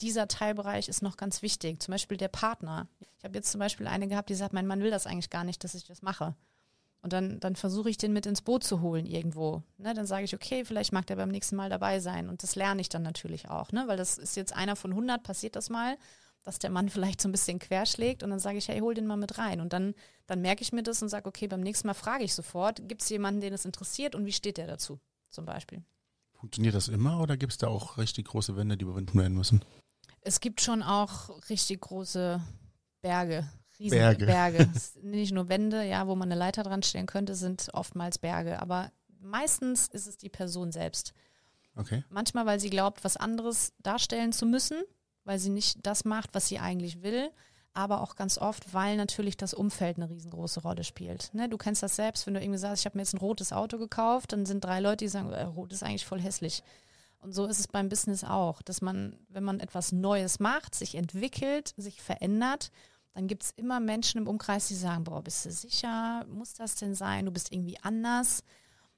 dieser 0.00 0.28
Teilbereich 0.28 0.88
ist 0.88 1.02
noch 1.02 1.16
ganz 1.16 1.42
wichtig. 1.42 1.82
Zum 1.82 1.92
Beispiel 1.92 2.16
der 2.16 2.28
Partner. 2.28 2.88
Ich 3.18 3.24
habe 3.24 3.36
jetzt 3.36 3.52
zum 3.52 3.58
Beispiel 3.58 3.86
eine 3.86 4.08
gehabt, 4.08 4.30
die 4.30 4.34
sagt, 4.34 4.54
mein 4.54 4.66
Mann 4.66 4.80
will 4.80 4.90
das 4.90 5.06
eigentlich 5.06 5.30
gar 5.30 5.44
nicht, 5.44 5.62
dass 5.62 5.74
ich 5.74 5.84
das 5.84 6.02
mache. 6.02 6.34
Und 7.02 7.12
dann, 7.12 7.40
dann 7.40 7.56
versuche 7.56 7.90
ich 7.90 7.98
den 7.98 8.12
mit 8.12 8.26
ins 8.26 8.42
Boot 8.42 8.62
zu 8.62 8.80
holen 8.80 9.06
irgendwo. 9.06 9.62
Ne, 9.76 9.92
dann 9.92 10.06
sage 10.06 10.24
ich, 10.24 10.34
okay, 10.34 10.64
vielleicht 10.64 10.92
mag 10.92 11.06
der 11.06 11.16
beim 11.16 11.30
nächsten 11.30 11.56
Mal 11.56 11.68
dabei 11.68 11.98
sein. 11.98 12.28
Und 12.28 12.44
das 12.44 12.54
lerne 12.54 12.80
ich 12.80 12.88
dann 12.88 13.02
natürlich 13.02 13.50
auch, 13.50 13.72
ne? 13.72 13.84
weil 13.88 13.96
das 13.96 14.18
ist 14.18 14.36
jetzt 14.36 14.54
einer 14.54 14.76
von 14.76 14.92
100, 14.92 15.22
passiert 15.22 15.56
das 15.56 15.68
mal, 15.68 15.98
dass 16.42 16.58
der 16.58 16.70
Mann 16.70 16.88
vielleicht 16.88 17.20
so 17.20 17.28
ein 17.28 17.32
bisschen 17.32 17.58
querschlägt. 17.58 18.22
Und 18.22 18.30
dann 18.30 18.38
sage 18.38 18.58
ich, 18.58 18.68
hey, 18.68 18.80
hol 18.80 18.94
den 18.94 19.06
mal 19.06 19.16
mit 19.16 19.38
rein. 19.38 19.60
Und 19.60 19.72
dann, 19.72 19.94
dann 20.26 20.40
merke 20.40 20.62
ich 20.62 20.72
mir 20.72 20.82
das 20.82 21.02
und 21.02 21.08
sage, 21.08 21.28
okay, 21.28 21.46
beim 21.46 21.60
nächsten 21.60 21.86
Mal 21.86 21.94
frage 21.94 22.24
ich 22.24 22.34
sofort, 22.34 22.88
gibt 22.88 23.02
es 23.02 23.08
jemanden, 23.08 23.40
den 23.40 23.52
es 23.52 23.64
interessiert 23.64 24.14
und 24.14 24.26
wie 24.26 24.32
steht 24.32 24.56
der 24.56 24.66
dazu 24.66 25.00
zum 25.30 25.44
Beispiel? 25.44 25.82
Funktioniert 26.32 26.74
das 26.74 26.88
immer 26.88 27.20
oder 27.20 27.36
gibt 27.36 27.52
es 27.52 27.58
da 27.58 27.68
auch 27.68 27.98
richtig 27.98 28.26
große 28.26 28.56
Wände, 28.56 28.76
die 28.76 28.84
überwinden 28.84 29.18
werden 29.18 29.34
müssen? 29.34 29.64
Es 30.20 30.40
gibt 30.40 30.60
schon 30.60 30.82
auch 30.82 31.30
richtig 31.48 31.80
große 31.80 32.40
Berge, 33.00 33.48
riesen 33.78 33.98
Berge. 33.98 34.26
Berge. 34.26 34.68
Nicht 35.02 35.32
nur 35.32 35.48
Wände, 35.48 35.84
ja, 35.84 36.06
wo 36.06 36.16
man 36.16 36.30
eine 36.30 36.38
Leiter 36.38 36.62
dran 36.62 36.82
stellen 36.82 37.06
könnte, 37.06 37.34
sind 37.34 37.68
oftmals 37.72 38.18
Berge. 38.18 38.60
Aber 38.60 38.90
meistens 39.20 39.88
ist 39.88 40.06
es 40.06 40.16
die 40.16 40.28
Person 40.28 40.72
selbst. 40.72 41.12
Okay. 41.76 42.04
Manchmal, 42.10 42.46
weil 42.46 42.60
sie 42.60 42.70
glaubt, 42.70 43.04
was 43.04 43.16
anderes 43.16 43.72
darstellen 43.78 44.32
zu 44.32 44.46
müssen, 44.46 44.82
weil 45.24 45.38
sie 45.38 45.50
nicht 45.50 45.78
das 45.86 46.04
macht, 46.04 46.34
was 46.34 46.48
sie 46.48 46.58
eigentlich 46.58 47.02
will. 47.02 47.30
Aber 47.74 48.02
auch 48.02 48.16
ganz 48.16 48.36
oft, 48.36 48.74
weil 48.74 48.96
natürlich 48.96 49.38
das 49.38 49.54
Umfeld 49.54 49.96
eine 49.96 50.10
riesengroße 50.10 50.60
Rolle 50.60 50.84
spielt. 50.84 51.32
Ne, 51.32 51.48
du 51.48 51.56
kennst 51.56 51.82
das 51.82 51.96
selbst, 51.96 52.26
wenn 52.26 52.34
du 52.34 52.40
irgendwie 52.40 52.58
sagst, 52.58 52.82
ich 52.82 52.86
habe 52.86 52.98
mir 52.98 53.02
jetzt 53.02 53.14
ein 53.14 53.18
rotes 53.18 53.50
Auto 53.50 53.78
gekauft, 53.78 54.32
dann 54.32 54.44
sind 54.44 54.62
drei 54.62 54.80
Leute, 54.80 55.04
die 55.04 55.08
sagen, 55.08 55.32
äh, 55.32 55.44
rot 55.44 55.72
ist 55.72 55.82
eigentlich 55.82 56.04
voll 56.04 56.20
hässlich. 56.20 56.62
Und 57.20 57.32
so 57.32 57.46
ist 57.46 57.60
es 57.60 57.68
beim 57.68 57.88
Business 57.88 58.24
auch, 58.24 58.60
dass 58.62 58.82
man, 58.82 59.16
wenn 59.28 59.44
man 59.44 59.60
etwas 59.60 59.92
Neues 59.92 60.38
macht, 60.40 60.74
sich 60.74 60.96
entwickelt, 60.96 61.72
sich 61.76 62.02
verändert, 62.02 62.72
dann 63.14 63.26
gibt 63.26 63.44
es 63.44 63.50
immer 63.52 63.78
Menschen 63.78 64.18
im 64.18 64.28
Umkreis, 64.28 64.68
die 64.68 64.74
sagen, 64.74 65.04
boah, 65.04 65.22
bist 65.22 65.44
du 65.46 65.52
sicher? 65.52 66.24
Muss 66.28 66.54
das 66.54 66.74
denn 66.74 66.94
sein? 66.94 67.26
Du 67.26 67.30
bist 67.30 67.52
irgendwie 67.52 67.78
anders. 67.82 68.42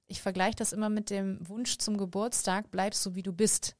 Ich 0.06 0.22
vergleiche 0.22 0.56
das 0.56 0.72
immer 0.72 0.88
mit 0.88 1.10
dem 1.10 1.46
Wunsch 1.48 1.78
zum 1.78 1.98
Geburtstag, 1.98 2.70
bleibst 2.70 3.02
so 3.02 3.14
wie 3.14 3.22
du 3.22 3.32
bist. 3.32 3.76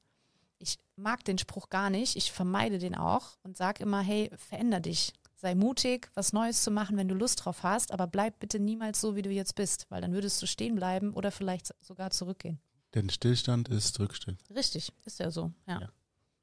Mag 0.97 1.25
den 1.25 1.39
Spruch 1.39 1.71
gar 1.71 1.91
nicht, 1.91 2.17
ich 2.17 2.31
vermeide 2.33 2.79
den 2.79 2.95
auch 2.95 3.37
und 3.43 3.57
sage 3.57 3.83
immer, 3.83 4.01
hey, 4.01 4.31
veränder 4.37 4.81
dich. 4.81 5.13
Sei 5.37 5.55
mutig, 5.55 6.09
was 6.15 6.33
Neues 6.33 6.63
zu 6.63 6.71
machen, 6.71 6.97
wenn 6.97 7.09
du 7.09 7.15
Lust 7.15 7.45
drauf 7.45 7.63
hast, 7.65 7.93
aber 7.93 8.07
bleib 8.07 8.39
bitte 8.39 8.59
niemals 8.61 9.01
so, 9.01 9.17
wie 9.17 9.23
du 9.23 9.31
jetzt 9.31 9.57
bist, 9.57 9.87
weil 9.91 10.01
dann 10.01 10.13
würdest 10.13 10.41
du 10.41 10.47
stehen 10.47 10.77
bleiben 10.77 11.13
oder 11.13 11.31
vielleicht 11.33 11.75
sogar 11.81 12.11
zurückgehen. 12.11 12.61
Denn 12.95 13.11
Stillstand 13.11 13.69
ist 13.69 13.99
Rückstehen. 13.99 14.39
Richtig, 14.55 14.93
ist 15.05 15.19
ja 15.19 15.31
so, 15.31 15.53
ja. 15.67 15.81
Ja. 15.81 15.89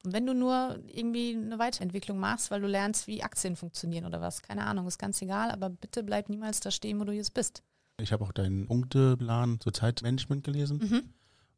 Und 0.03 0.13
wenn 0.13 0.25
du 0.25 0.33
nur 0.33 0.79
irgendwie 0.87 1.33
eine 1.35 1.57
Weiterentwicklung 1.59 2.19
machst, 2.19 2.51
weil 2.51 2.59
du 2.61 2.67
lernst, 2.67 3.07
wie 3.07 3.23
Aktien 3.23 3.55
funktionieren 3.55 4.05
oder 4.05 4.19
was, 4.19 4.41
keine 4.41 4.65
Ahnung, 4.65 4.85
ist 4.87 4.97
ganz 4.99 5.21
egal, 5.21 5.51
aber 5.51 5.69
bitte 5.69 6.03
bleib 6.03 6.27
niemals 6.27 6.59
da 6.59 6.71
stehen, 6.71 6.99
wo 6.99 7.03
du 7.05 7.13
jetzt 7.13 7.33
bist. 7.33 7.63
Ich 7.99 8.11
habe 8.11 8.23
auch 8.25 8.31
deinen 8.31 8.67
Punkteplan 8.67 9.59
zur 9.61 9.73
Zeitmanagement 9.73 10.43
gelesen 10.43 10.77
Mhm. 10.79 11.13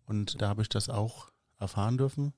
und 0.05 0.41
da 0.41 0.49
habe 0.49 0.61
ich 0.61 0.69
das 0.69 0.89
auch 0.89 1.29
erfahren 1.57 1.97
dürfen, 1.97 2.33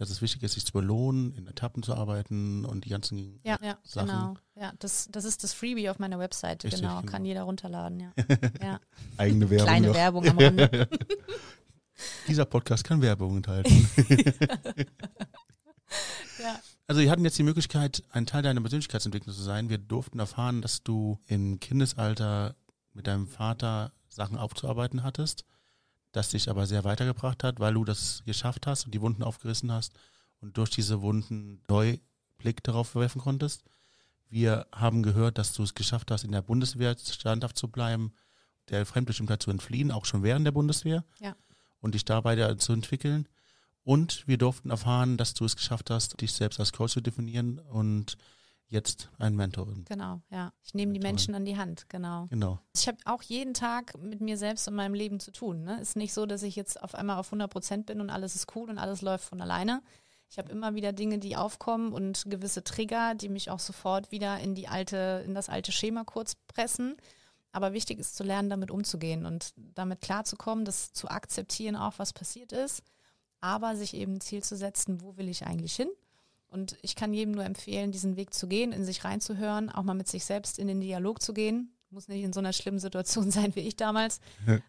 dass 0.00 0.08
es 0.08 0.22
wichtig 0.22 0.42
ist, 0.42 0.54
sich 0.54 0.64
zu 0.64 0.72
belohnen, 0.72 1.34
in 1.34 1.46
Etappen 1.46 1.82
zu 1.82 1.94
arbeiten 1.94 2.64
und 2.64 2.86
die 2.86 2.88
ganzen 2.88 3.38
Ja, 3.44 3.58
ja, 3.60 3.76
Sachen. 3.84 4.06
genau. 4.08 4.34
Ja, 4.54 4.72
das, 4.78 5.08
das 5.12 5.26
ist 5.26 5.44
das 5.44 5.52
Freebie 5.52 5.90
auf 5.90 5.98
meiner 5.98 6.18
Webseite, 6.18 6.68
Richtig, 6.68 6.80
genau. 6.80 7.00
genau. 7.00 7.12
Kann 7.12 7.26
jeder 7.26 7.42
runterladen, 7.42 8.00
ja. 8.00 8.12
ja. 8.62 8.80
eigene 9.18 9.50
Werbung. 9.50 9.66
Kleine 9.66 9.86
noch. 9.88 9.94
Werbung 9.94 10.26
am 10.26 10.38
Rande. 10.38 10.88
Dieser 12.28 12.46
Podcast 12.46 12.82
kann 12.82 13.02
Werbung 13.02 13.36
enthalten. 13.36 13.90
ja. 16.42 16.58
Also 16.86 17.02
wir 17.02 17.10
hatten 17.10 17.24
jetzt 17.24 17.36
die 17.38 17.42
Möglichkeit, 17.42 18.02
ein 18.08 18.24
Teil 18.24 18.40
deiner 18.40 18.62
Persönlichkeitsentwicklung 18.62 19.34
zu 19.34 19.42
sein. 19.42 19.68
Wir 19.68 19.76
durften 19.76 20.18
erfahren, 20.18 20.62
dass 20.62 20.82
du 20.82 21.18
im 21.26 21.60
Kindesalter 21.60 22.56
mit 22.94 23.06
deinem 23.06 23.26
Vater 23.28 23.92
Sachen 24.08 24.38
aufzuarbeiten 24.38 25.02
hattest, 25.02 25.44
das 26.12 26.30
dich 26.30 26.48
aber 26.50 26.66
sehr 26.66 26.84
weitergebracht 26.84 27.44
hat, 27.44 27.60
weil 27.60 27.74
du 27.74 27.84
das 27.84 28.22
geschafft 28.26 28.66
hast 28.66 28.84
und 28.86 28.92
die 28.94 29.00
Wunden 29.00 29.22
aufgerissen 29.22 29.70
hast 29.72 29.92
und 30.40 30.56
durch 30.56 30.70
diese 30.70 31.00
Wunden 31.02 31.62
neu 31.68 31.98
Blick 32.38 32.62
darauf 32.64 32.94
werfen 32.94 33.20
konntest. 33.20 33.62
Wir 34.28 34.66
haben 34.72 35.02
gehört, 35.02 35.38
dass 35.38 35.52
du 35.52 35.62
es 35.62 35.74
geschafft 35.74 36.10
hast, 36.10 36.24
in 36.24 36.32
der 36.32 36.42
Bundeswehr 36.42 36.96
standhaft 36.98 37.56
zu 37.58 37.68
bleiben, 37.68 38.12
der 38.68 38.86
Fremdbestimmtheit 38.86 39.42
zu 39.42 39.50
entfliehen, 39.50 39.90
auch 39.90 40.04
schon 40.04 40.22
während 40.22 40.46
der 40.46 40.52
Bundeswehr 40.52 41.04
Ja. 41.20 41.34
und 41.80 41.94
dich 41.94 42.04
dabei 42.04 42.36
da 42.36 42.56
zu 42.56 42.72
entwickeln. 42.72 43.28
Und 43.82 44.26
wir 44.28 44.38
durften 44.38 44.70
erfahren, 44.70 45.16
dass 45.16 45.34
du 45.34 45.44
es 45.44 45.56
geschafft 45.56 45.90
hast, 45.90 46.20
dich 46.20 46.32
selbst 46.32 46.60
als 46.60 46.72
Coach 46.72 46.92
zu 46.92 47.00
definieren 47.00 47.58
und 47.58 48.16
jetzt 48.70 49.10
ein 49.18 49.36
Mentorin. 49.36 49.84
Genau, 49.86 50.22
ja. 50.30 50.52
Ich 50.64 50.74
nehme 50.74 50.92
die 50.92 51.00
Menschen 51.00 51.34
an 51.34 51.44
die 51.44 51.56
Hand, 51.56 51.88
genau. 51.88 52.26
Genau. 52.30 52.60
Ich 52.74 52.88
habe 52.88 52.98
auch 53.04 53.22
jeden 53.22 53.52
Tag 53.52 53.98
mit 53.98 54.20
mir 54.20 54.38
selbst 54.38 54.66
und 54.68 54.74
meinem 54.74 54.94
Leben 54.94 55.20
zu 55.20 55.32
tun. 55.32 55.64
Ne? 55.64 55.80
Ist 55.80 55.96
nicht 55.96 56.14
so, 56.14 56.24
dass 56.24 56.42
ich 56.42 56.56
jetzt 56.56 56.80
auf 56.82 56.94
einmal 56.94 57.18
auf 57.18 57.26
100 57.26 57.50
Prozent 57.50 57.86
bin 57.86 58.00
und 58.00 58.10
alles 58.10 58.34
ist 58.34 58.54
cool 58.54 58.70
und 58.70 58.78
alles 58.78 59.02
läuft 59.02 59.24
von 59.24 59.40
alleine. 59.40 59.82
Ich 60.30 60.38
habe 60.38 60.52
immer 60.52 60.76
wieder 60.76 60.92
Dinge, 60.92 61.18
die 61.18 61.36
aufkommen 61.36 61.92
und 61.92 62.22
gewisse 62.30 62.62
Trigger, 62.62 63.16
die 63.16 63.28
mich 63.28 63.50
auch 63.50 63.58
sofort 63.58 64.12
wieder 64.12 64.38
in 64.38 64.54
die 64.54 64.68
alte, 64.68 65.24
in 65.26 65.34
das 65.34 65.48
alte 65.48 65.72
Schema 65.72 66.04
kurz 66.04 66.36
pressen. 66.46 66.96
Aber 67.50 67.72
wichtig 67.72 67.98
ist 67.98 68.14
zu 68.14 68.22
lernen, 68.22 68.48
damit 68.48 68.70
umzugehen 68.70 69.26
und 69.26 69.52
damit 69.56 70.00
klarzukommen, 70.00 70.64
das 70.64 70.92
zu 70.92 71.08
akzeptieren, 71.08 71.74
auch 71.74 71.94
was 71.98 72.12
passiert 72.12 72.52
ist, 72.52 72.84
aber 73.40 73.74
sich 73.74 73.94
eben 73.94 74.14
ein 74.14 74.20
Ziel 74.20 74.44
zu 74.44 74.56
setzen, 74.56 75.00
wo 75.00 75.16
will 75.16 75.28
ich 75.28 75.46
eigentlich 75.46 75.74
hin? 75.74 75.90
Und 76.50 76.76
ich 76.82 76.96
kann 76.96 77.14
jedem 77.14 77.32
nur 77.32 77.44
empfehlen, 77.44 77.92
diesen 77.92 78.16
Weg 78.16 78.34
zu 78.34 78.48
gehen, 78.48 78.72
in 78.72 78.84
sich 78.84 79.04
reinzuhören, 79.04 79.70
auch 79.70 79.84
mal 79.84 79.94
mit 79.94 80.08
sich 80.08 80.24
selbst 80.24 80.58
in 80.58 80.66
den 80.66 80.80
Dialog 80.80 81.22
zu 81.22 81.32
gehen. 81.32 81.72
Muss 81.90 82.08
nicht 82.08 82.22
in 82.22 82.32
so 82.32 82.40
einer 82.40 82.52
schlimmen 82.52 82.80
Situation 82.80 83.30
sein 83.30 83.54
wie 83.54 83.60
ich 83.60 83.76
damals. 83.76 84.20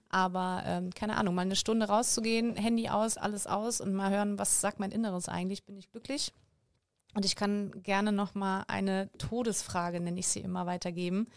Aber 0.09 0.63
ähm, 0.65 0.91
keine 0.91 1.17
Ahnung, 1.17 1.35
mal 1.35 1.41
eine 1.41 1.55
Stunde 1.55 1.87
rauszugehen, 1.87 2.55
Handy 2.55 2.89
aus, 2.89 3.17
alles 3.17 3.47
aus 3.47 3.81
und 3.81 3.93
mal 3.93 4.11
hören, 4.11 4.37
was 4.37 4.61
sagt 4.61 4.79
mein 4.79 4.91
Inneres 4.91 5.27
eigentlich? 5.27 5.65
Bin 5.65 5.75
ich 5.75 5.89
glücklich? 5.91 6.33
Und 7.13 7.25
ich 7.25 7.35
kann 7.35 7.71
gerne 7.83 8.11
noch 8.11 8.35
mal 8.35 8.63
eine 8.67 9.11
Todesfrage, 9.17 9.99
nenne 9.99 10.19
ich 10.19 10.27
sie 10.27 10.39
immer, 10.39 10.65
weitergeben, 10.65 11.27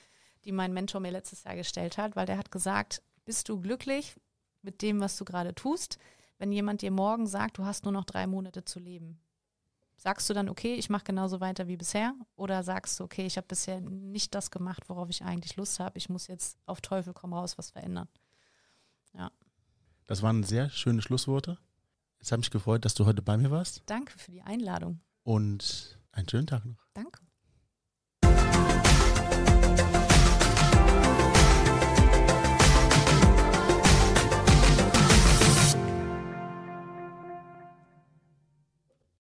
die 0.45 0.53
mein 0.53 0.73
Mentor 0.73 1.01
mir 1.01 1.11
letztes 1.11 1.45
Jahr 1.45 1.57
gestellt 1.57 1.99
hat, 1.99 2.17
weil 2.17 2.27
der 2.27 2.39
hat 2.39 2.53
gesagt, 2.53 3.03
bist 3.25 3.49
du 3.49 3.61
glücklich 3.61 4.15
mit 4.63 4.83
dem, 4.83 5.01
was 5.01 5.17
du 5.17 5.25
gerade 5.25 5.55
tust, 5.55 5.99
wenn 6.39 6.53
jemand 6.53 6.83
dir 6.83 6.91
morgen 6.91 7.27
sagt, 7.27 7.59
du 7.59 7.65
hast 7.65 7.85
nur 7.85 7.93
noch 7.93 8.05
drei 8.05 8.27
Monate 8.27 8.65
zu 8.65 8.79
leben? 8.79 9.19
Sagst 9.97 10.29
du 10.29 10.35
dann, 10.35 10.49
okay, 10.49 10.75
ich 10.75 10.91
mache 10.91 11.05
genauso 11.05 11.41
weiter 11.41 11.67
wie 11.67 11.77
bisher? 11.77 12.15
Oder 12.37 12.63
sagst 12.63 12.99
du, 13.01 13.05
okay, 13.05 13.25
ich 13.27 13.37
habe 13.37 13.47
bisher 13.47 13.81
nicht 13.81 14.35
das 14.35 14.51
gemacht, 14.51 14.89
worauf 14.89 15.09
ich 15.09 15.23
eigentlich 15.23 15.57
Lust 15.57 15.81
habe, 15.81 15.97
ich 15.99 16.09
muss 16.09 16.27
jetzt 16.27 16.59
auf 16.67 16.81
Teufel 16.81 17.15
komm 17.15 17.33
raus 17.33 17.57
was 17.57 17.71
verändern? 17.71 18.09
Ja. 19.15 19.31
Das 20.07 20.21
waren 20.23 20.43
sehr 20.43 20.69
schöne 20.71 21.01
Schlussworte. 21.01 21.59
Es 22.19 22.33
hat 22.33 22.39
mich 22.39 22.51
gefreut, 22.51 22.85
dass 22.85 22.95
du 22.95 23.07
heute 23.07 23.23
bei 23.23 23.37
mir 23.37 23.51
warst 23.51 23.83
Danke 23.87 24.19
für 24.19 24.31
die 24.33 24.43
Einladung. 24.43 25.01
und 25.23 25.99
einen 26.13 26.29
schönen 26.29 26.47
Tag 26.47 26.65
noch. 26.65 26.87
Danke. 26.95 27.24